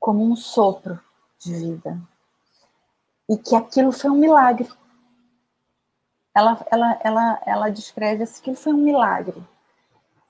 [0.00, 0.98] como um sopro
[1.38, 1.98] de vida.
[3.28, 4.68] E que aquilo foi um milagre.
[6.34, 9.42] Ela, ela, ela, ela descreve assim, que foi um milagre.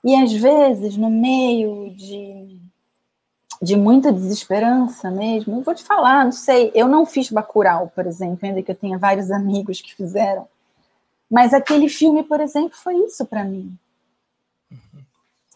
[0.03, 2.61] E às vezes, no meio de,
[3.59, 8.05] de muita desesperança mesmo, eu vou te falar, não sei, eu não fiz Bacurau, por
[8.05, 10.47] exemplo, ainda que eu tenha vários amigos que fizeram,
[11.29, 13.75] mas aquele filme, por exemplo, foi isso para mim.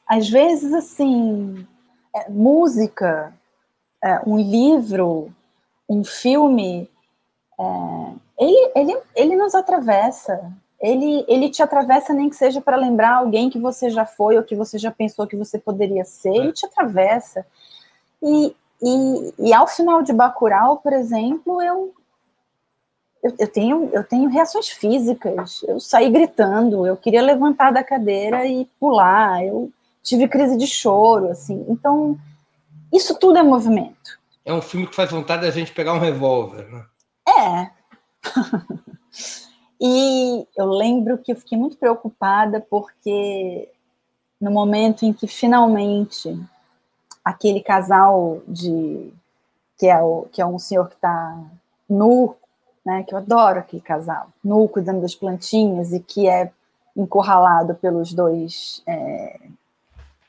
[0.07, 1.67] Às vezes, assim,
[2.15, 3.31] é, música,
[4.03, 5.31] é, um livro,
[5.87, 6.89] um filme,
[7.59, 10.51] é, ele, ele, ele nos atravessa.
[10.79, 14.43] Ele, ele te atravessa nem que seja para lembrar alguém que você já foi ou
[14.43, 16.33] que você já pensou que você poderia ser.
[16.33, 17.45] Ele te atravessa.
[18.23, 21.93] E, e, e ao final de Bacurau, por exemplo, eu,
[23.21, 25.61] eu, eu, tenho, eu tenho reações físicas.
[25.67, 29.43] Eu saí gritando, eu queria levantar da cadeira e pular.
[29.43, 29.69] Eu
[30.01, 31.65] tive crise de choro, assim.
[31.67, 32.17] Então,
[32.93, 34.17] isso tudo é movimento.
[34.45, 36.85] É um filme que faz vontade da gente pegar um revólver, né?
[37.39, 37.71] É.
[39.79, 43.69] e eu lembro que eu fiquei muito preocupada porque
[44.39, 46.37] no momento em que finalmente
[47.23, 49.13] aquele casal de
[49.77, 51.41] que é o que é um senhor que está
[51.89, 52.35] nu,
[52.85, 56.51] né, que eu adoro aquele casal, nu cuidando das plantinhas e que é
[56.95, 59.39] encurralado pelos dois é,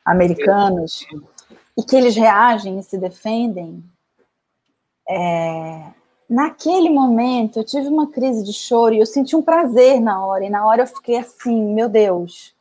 [0.05, 1.05] americanos
[1.77, 3.83] e que eles reagem e se defendem,
[5.09, 5.87] é,
[6.31, 10.45] naquele momento eu tive uma crise de choro e eu senti um prazer na hora,
[10.45, 12.55] e na hora eu fiquei assim, meu Deus,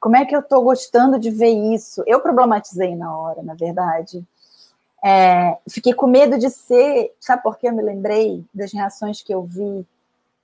[0.00, 2.02] como é que eu estou gostando de ver isso?
[2.08, 4.26] Eu problematizei na hora, na verdade.
[5.02, 9.32] É, fiquei com medo de ser, sabe por que eu me lembrei das reações que
[9.32, 9.86] eu vi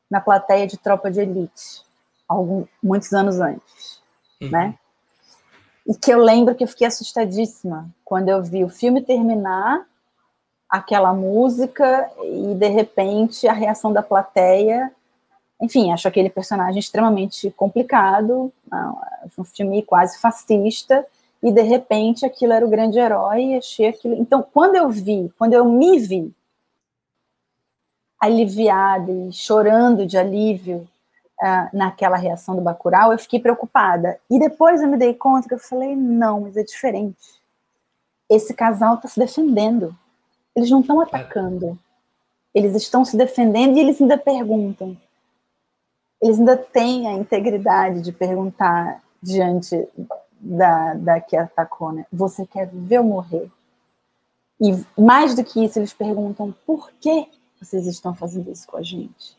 [0.09, 1.85] na plateia de Tropa de Elite,
[2.29, 4.01] algum, muitos anos antes,
[4.41, 4.51] uhum.
[4.51, 4.75] né?
[5.87, 9.87] E que eu lembro que eu fiquei assustadíssima quando eu vi o filme terminar,
[10.71, 14.93] aquela música, e de repente a reação da plateia.
[15.61, 18.53] Enfim, acho aquele personagem extremamente complicado,
[19.37, 21.05] um filme quase fascista,
[21.43, 24.15] e de repente aquilo era o grande herói, e achei aquilo.
[24.15, 26.33] Então, quando eu vi, quando eu me vi
[28.21, 30.87] aliviada e chorando de alívio
[31.41, 34.19] uh, naquela reação do Bacurau, eu fiquei preocupada.
[34.31, 37.41] E depois eu me dei conta que eu falei, não, mas é diferente.
[38.29, 39.97] Esse casal está se defendendo.
[40.55, 41.79] Eles não estão atacando.
[42.55, 44.97] Eles estão se defendendo e eles ainda perguntam.
[46.21, 49.89] Eles ainda têm a integridade de perguntar diante
[50.41, 52.07] da, da que atacou, né?
[52.13, 53.51] Você quer viver ou morrer?
[54.61, 57.27] E mais do que isso, eles perguntam por que
[57.61, 59.37] vocês estão fazendo isso com a gente?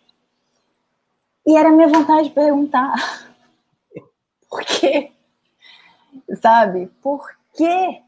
[1.46, 2.96] E era minha vontade de perguntar:
[4.50, 5.12] por quê?
[6.42, 6.88] Sabe?
[7.02, 8.02] Por quê?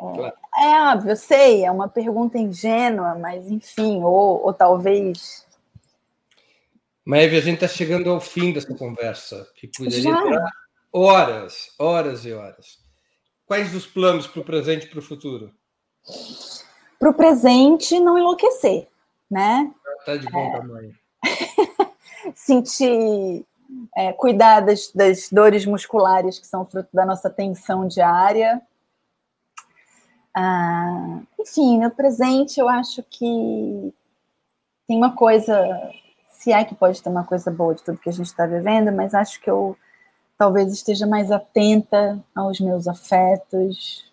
[0.00, 5.46] É, é óbvio, eu sei, é uma pergunta ingênua, mas enfim, ou, ou talvez.
[7.04, 10.50] Maeve, a gente está chegando ao fim dessa conversa, que poderia durar
[10.92, 12.78] horas, horas e horas.
[13.46, 15.52] Quais os planos para o presente e para o futuro?
[16.98, 18.88] Para o presente, não enlouquecer,
[19.30, 19.70] né?
[19.98, 20.56] Está de bom é...
[20.56, 20.94] tamanho.
[22.34, 23.44] sentir,
[23.96, 28.62] é, cuidar das, das, dores musculares que são fruto da nossa tensão diária.
[30.34, 33.94] Ah, enfim, no presente eu acho que
[34.86, 35.56] tem uma coisa,
[36.30, 38.92] se é que pode ter uma coisa boa de tudo que a gente está vivendo,
[38.92, 39.76] mas acho que eu
[40.36, 44.10] talvez esteja mais atenta aos meus afetos,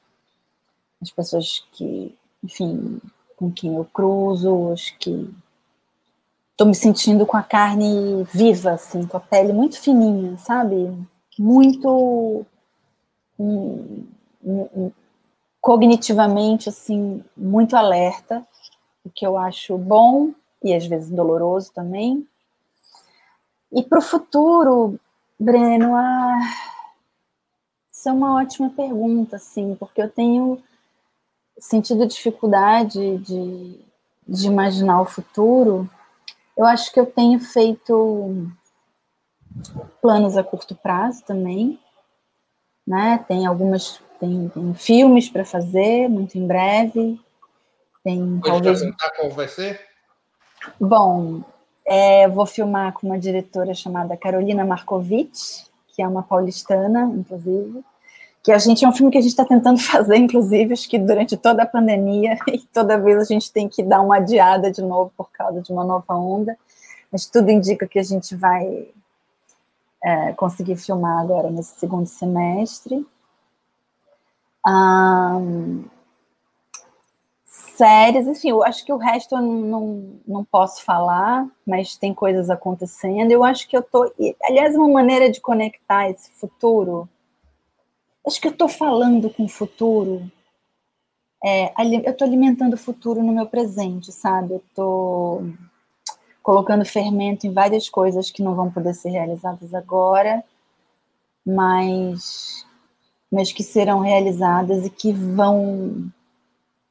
[1.01, 3.01] as pessoas que, enfim,
[3.35, 5.33] com quem eu cruzo, as que
[6.61, 10.95] Estou me sentindo com a carne viva, assim, com a pele muito fininha, sabe?
[11.39, 12.45] Muito
[15.61, 18.45] cognitivamente, assim, muito alerta,
[19.05, 20.33] o que eu acho bom
[20.63, 22.27] e às vezes doloroso também.
[23.71, 24.99] E para o futuro,
[25.39, 26.39] Breno, ah,
[27.91, 30.61] isso é uma ótima pergunta, assim, porque eu tenho
[31.59, 33.79] sentido dificuldade de,
[34.27, 35.89] de imaginar o futuro.
[36.57, 38.51] Eu acho que eu tenho feito
[40.01, 41.79] planos a curto prazo também,
[42.85, 43.23] né?
[43.27, 47.19] Tem algumas, tem, tem filmes para fazer muito em breve.
[48.03, 48.79] Tem Pode talvez.
[48.79, 49.81] Perguntar qual vai ser?
[50.79, 51.41] Bom,
[51.83, 57.83] é, vou filmar com uma diretora chamada Carolina Markovitch, que é uma paulistana, inclusive.
[58.43, 60.99] Que a gente é um filme que a gente está tentando fazer, inclusive, acho que
[60.99, 64.83] durante toda a pandemia, e toda vez a gente tem que dar uma adiada de
[64.83, 66.55] novo por causa de uma nova onda.
[67.11, 68.87] Mas tudo indica que a gente vai
[70.03, 73.03] é, conseguir filmar agora nesse segundo semestre.
[74.67, 75.83] Um,
[77.81, 82.49] séries, enfim, eu acho que o resto eu não, não posso falar, mas tem coisas
[82.49, 83.31] acontecendo.
[83.31, 84.11] Eu acho que eu tô.
[84.43, 87.09] Aliás, uma maneira de conectar esse futuro.
[88.25, 90.31] Acho que eu estou falando com o futuro.
[91.43, 91.73] É,
[92.05, 94.53] eu estou alimentando o futuro no meu presente, sabe?
[94.53, 95.43] Eu estou
[96.43, 100.43] colocando fermento em várias coisas que não vão poder ser realizadas agora,
[101.45, 102.65] mas,
[103.31, 106.11] mas que serão realizadas e que vão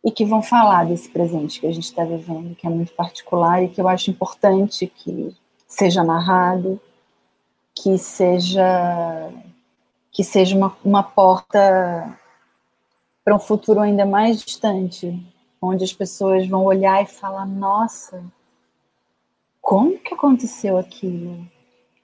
[0.03, 3.63] e que vão falar desse presente que a gente está vivendo, que é muito particular
[3.63, 5.37] e que eu acho importante que
[5.69, 6.81] seja narrado,
[7.75, 9.31] que seja
[10.11, 12.19] que seja uma, uma porta
[13.25, 15.23] para um futuro ainda mais distante,
[15.61, 18.25] onde as pessoas vão olhar e falar: nossa,
[19.61, 21.47] como que aconteceu aquilo?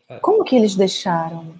[0.08, 0.18] É.
[0.18, 1.54] Como que eles deixaram?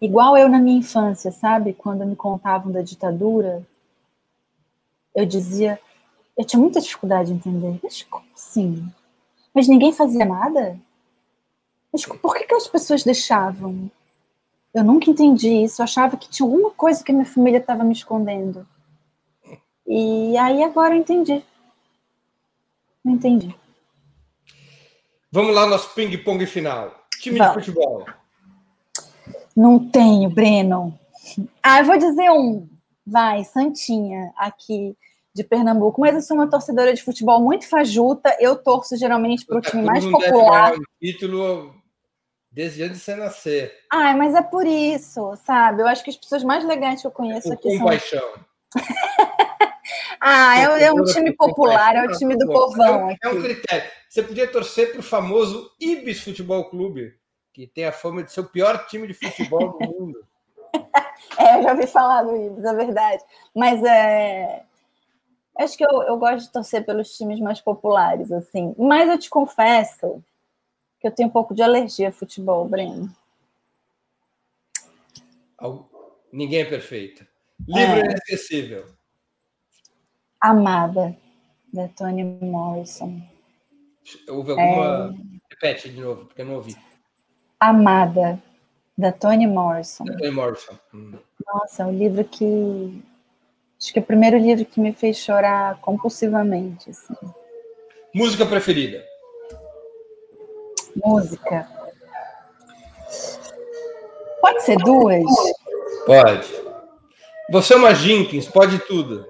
[0.00, 1.74] Igual eu na minha infância, sabe?
[1.74, 3.62] Quando me contavam da ditadura,
[5.14, 5.78] eu dizia,
[6.36, 7.78] eu tinha muita dificuldade de entender.
[7.82, 8.90] Mas como assim?
[9.52, 10.78] Mas ninguém fazia nada?
[11.92, 13.90] Mas por que, que as pessoas deixavam?
[14.72, 15.82] Eu nunca entendi isso.
[15.82, 18.66] Eu achava que tinha alguma coisa que a minha família estava me escondendo.
[19.86, 21.44] E aí agora eu entendi.
[23.04, 23.54] Eu entendi.
[25.32, 26.94] Vamos lá, nosso ping-pong final.
[27.20, 27.64] Time Vamos.
[27.64, 28.06] de futebol.
[29.60, 30.98] Não tenho, Breno.
[31.62, 32.66] Ah, eu vou dizer um.
[33.06, 34.96] Vai, Santinha, aqui
[35.34, 38.34] de Pernambuco, mas eu sou uma torcedora de futebol muito fajuta.
[38.40, 40.72] Eu torço geralmente para o time mais popular.
[40.72, 41.74] O título
[42.50, 43.72] desde antes de você nascer.
[43.92, 45.82] Ah, mas é por isso, sabe?
[45.82, 47.86] Eu acho que as pessoas mais legais que eu conheço é aqui com são.
[47.86, 48.32] paixão.
[50.20, 53.10] ah, é, é, um time popular, é o time do povão.
[53.10, 53.90] É, é um critério.
[54.08, 57.19] Você podia torcer para o famoso Ibis Futebol Clube,
[57.66, 60.26] que tem a fama de ser o pior time de futebol do mundo.
[61.38, 63.24] é, eu já ouvi falar do Ibis, é verdade.
[63.54, 64.64] Mas é.
[65.58, 68.74] Acho que eu, eu gosto de torcer pelos times mais populares, assim.
[68.78, 70.24] Mas eu te confesso
[70.98, 73.14] que eu tenho um pouco de alergia a futebol, Breno.
[76.32, 77.26] Ninguém é perfeito.
[77.68, 78.04] Livro é.
[78.06, 78.86] inesquecível.
[80.40, 81.14] Amada,
[81.74, 83.20] da Toni Morrison.
[84.28, 85.14] Houve alguma.
[85.14, 85.30] É...
[85.50, 86.74] Repete de novo, porque eu não ouvi.
[87.60, 88.42] Amada,
[88.96, 90.04] da Toni Morrison.
[90.04, 90.72] Da Toni Morrison.
[90.94, 91.12] Hum.
[91.46, 93.04] Nossa, é um livro que.
[93.78, 96.90] Acho que é o primeiro livro que me fez chorar compulsivamente.
[96.90, 97.14] Assim.
[98.14, 99.04] Música preferida?
[101.04, 101.68] Música.
[104.40, 105.24] Pode ser duas?
[106.06, 106.48] Pode.
[107.50, 109.26] Você é uma Jenkins, pode tudo.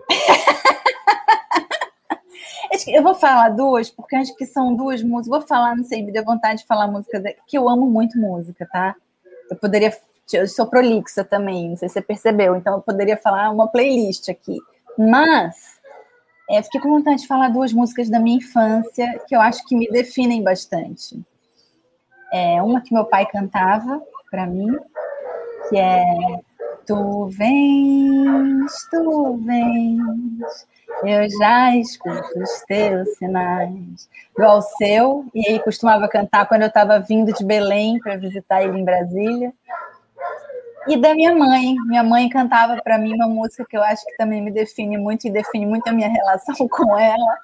[2.88, 5.40] Eu vou falar duas, porque acho que são duas músicas.
[5.40, 8.66] Vou falar, não sei, me deu vontade de falar música, que eu amo muito música,
[8.70, 8.94] tá?
[9.50, 9.96] Eu poderia.
[10.32, 14.28] Eu sou prolixa também, não sei se você percebeu, então eu poderia falar uma playlist
[14.28, 14.58] aqui.
[14.96, 15.80] Mas
[16.48, 19.74] é, fiquei com vontade de falar duas músicas da minha infância que eu acho que
[19.74, 21.20] me definem bastante.
[22.32, 24.00] É uma que meu pai cantava
[24.30, 24.68] para mim,
[25.68, 26.04] que é
[26.90, 30.66] Tu vens, tu vens,
[31.04, 34.08] eu já escuto os teus sinais.
[34.36, 38.62] Igual o seu, e ele costumava cantar quando eu estava vindo de Belém para visitar
[38.62, 39.52] ele em Brasília.
[40.86, 41.74] E da minha mãe.
[41.86, 45.26] Minha mãe cantava para mim uma música que eu acho que também me define muito
[45.26, 47.38] e define muito a minha relação com ela,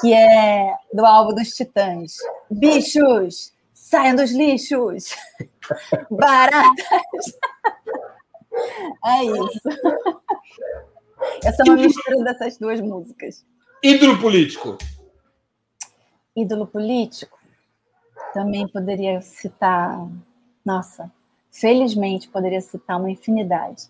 [0.00, 2.16] que é do álbum dos Titãs.
[2.50, 5.16] Bichos, saiam dos lixos!
[6.10, 6.86] Baratas!
[9.04, 9.68] É isso.
[11.44, 13.44] Essa é uma mistura dessas duas músicas.
[13.82, 14.78] Ídolo político.
[16.36, 17.38] Ídolo político.
[18.32, 20.06] Também poderia citar.
[20.64, 21.10] Nossa,
[21.50, 23.84] felizmente poderia citar uma infinidade.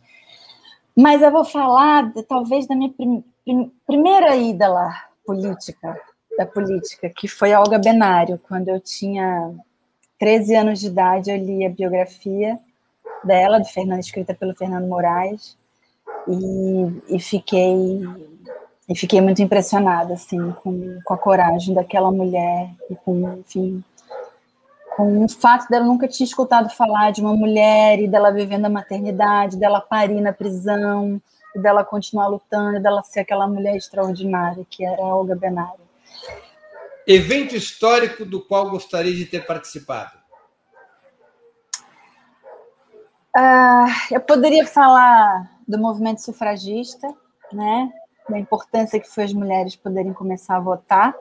[0.97, 4.91] Mas eu vou falar, de, talvez, da minha prim, prim, primeira ídola
[5.25, 6.01] política,
[6.37, 9.55] da política, que foi a Olga Benário, quando eu tinha
[10.19, 12.59] 13 anos de idade, eu li a biografia
[13.25, 15.58] dela, de Fernando, escrita pelo Fernando Moraes,
[16.29, 18.03] e, e fiquei
[18.89, 23.83] e fiquei muito impressionada assim com, com a coragem daquela mulher e com enfim
[24.97, 28.69] com o fato dela nunca tinha escutado falar de uma mulher e dela vivendo a
[28.69, 31.23] maternidade, dela parir na prisão,
[31.55, 35.87] e dela continuar lutando, dela ser aquela mulher extraordinária que era a Olga Benária.
[37.07, 40.19] Evento histórico do qual gostaria de ter participado?
[43.37, 47.15] Uh, eu poderia falar do movimento sufragista,
[47.53, 47.93] né?
[48.29, 51.15] Da importância que foi as mulheres poderem começar a votar.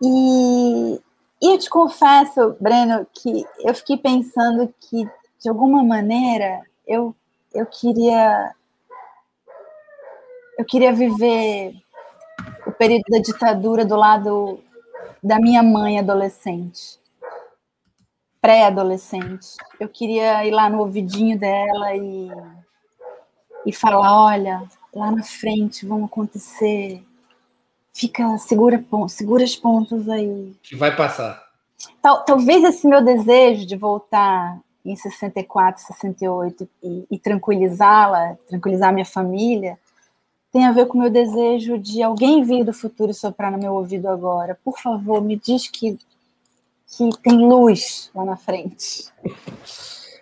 [0.00, 1.00] E,
[1.42, 5.04] e eu te confesso, Breno, que eu fiquei pensando que,
[5.40, 7.14] de alguma maneira, eu,
[7.52, 8.54] eu queria
[10.56, 11.74] eu queria viver
[12.66, 14.60] o período da ditadura do lado
[15.22, 16.98] da minha mãe adolescente,
[18.40, 19.56] pré-adolescente.
[19.78, 22.28] Eu queria ir lá no ouvidinho dela e,
[23.68, 24.62] e falar: olha,
[24.94, 27.04] lá na frente vão acontecer.
[27.92, 30.56] Fica, segura, segura as pontas aí.
[30.62, 31.46] Que vai passar.
[32.00, 39.04] Tal, talvez esse meu desejo de voltar em 64, 68 e, e tranquilizá-la, tranquilizar minha
[39.04, 39.78] família,
[40.50, 43.74] tem a ver com o meu desejo de alguém vir do futuro soprar no meu
[43.74, 44.58] ouvido agora.
[44.64, 45.98] Por favor, me diz que,
[46.86, 49.12] que tem luz lá na frente.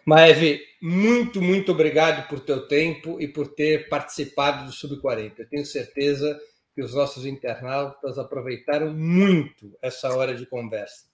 [0.05, 5.33] Maeve, muito, muito obrigado por teu tempo e por ter participado do Sub-40.
[5.39, 6.39] Eu tenho certeza
[6.75, 11.07] que os nossos internautas aproveitaram muito essa hora de conversa.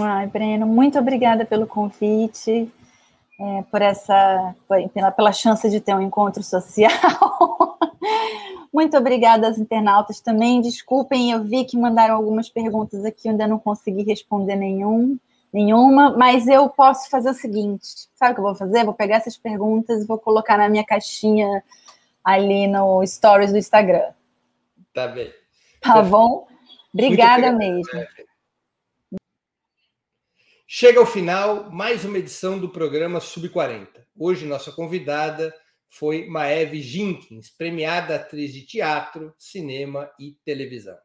[0.00, 2.68] Ai, Breno, muito obrigada pelo convite,
[3.38, 4.54] é, por essa,
[4.92, 6.90] pela, pela chance de ter um encontro social.
[8.76, 10.60] Muito obrigada aos internautas também.
[10.60, 15.16] Desculpem, eu vi que mandaram algumas perguntas aqui, ainda não consegui responder nenhum,
[15.52, 18.84] nenhuma, mas eu posso fazer o seguinte: sabe o que eu vou fazer?
[18.84, 21.62] Vou pegar essas perguntas e vou colocar na minha caixinha
[22.24, 24.12] ali no Stories do Instagram.
[24.92, 25.32] Tá bem.
[25.80, 26.48] Tá bom?
[26.92, 27.84] Obrigada mesmo.
[30.66, 33.86] Chega ao final mais uma edição do programa Sub40.
[34.18, 35.54] Hoje, nossa convidada
[35.88, 40.96] foi Maeve Jenkins, premiada atriz de teatro, cinema e televisão.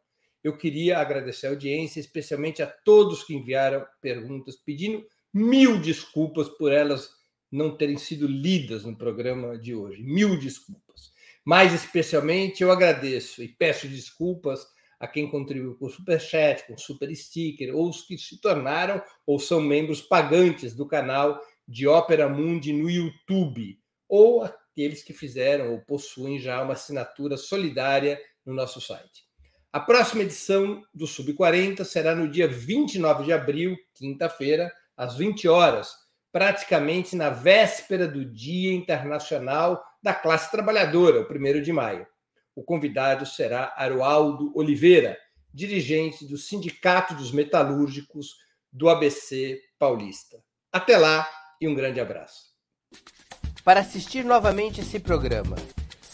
[0.43, 6.71] Eu queria agradecer a audiência, especialmente a todos que enviaram perguntas, pedindo mil desculpas por
[6.71, 7.09] elas
[7.51, 10.01] não terem sido lidas no programa de hoje.
[10.01, 11.11] Mil desculpas.
[11.43, 14.65] Mais especialmente, eu agradeço e peço desculpas
[14.99, 19.59] a quem contribuiu com Superchat, com Super Sticker, ou os que se tornaram ou são
[19.59, 26.39] membros pagantes do canal de Ópera Mundi no YouTube, ou aqueles que fizeram ou possuem
[26.39, 29.30] já uma assinatura solidária no nosso site.
[29.73, 35.47] A próxima edição do Sub 40 será no dia 29 de abril, quinta-feira, às 20
[35.47, 35.93] horas,
[36.29, 42.05] praticamente na véspera do Dia Internacional da Classe Trabalhadora, o 1 de maio.
[42.53, 45.17] O convidado será Arualdo Oliveira,
[45.53, 48.35] dirigente do Sindicato dos Metalúrgicos
[48.73, 50.43] do ABC Paulista.
[50.69, 51.25] Até lá
[51.61, 52.51] e um grande abraço.
[53.63, 55.55] Para assistir novamente esse programa,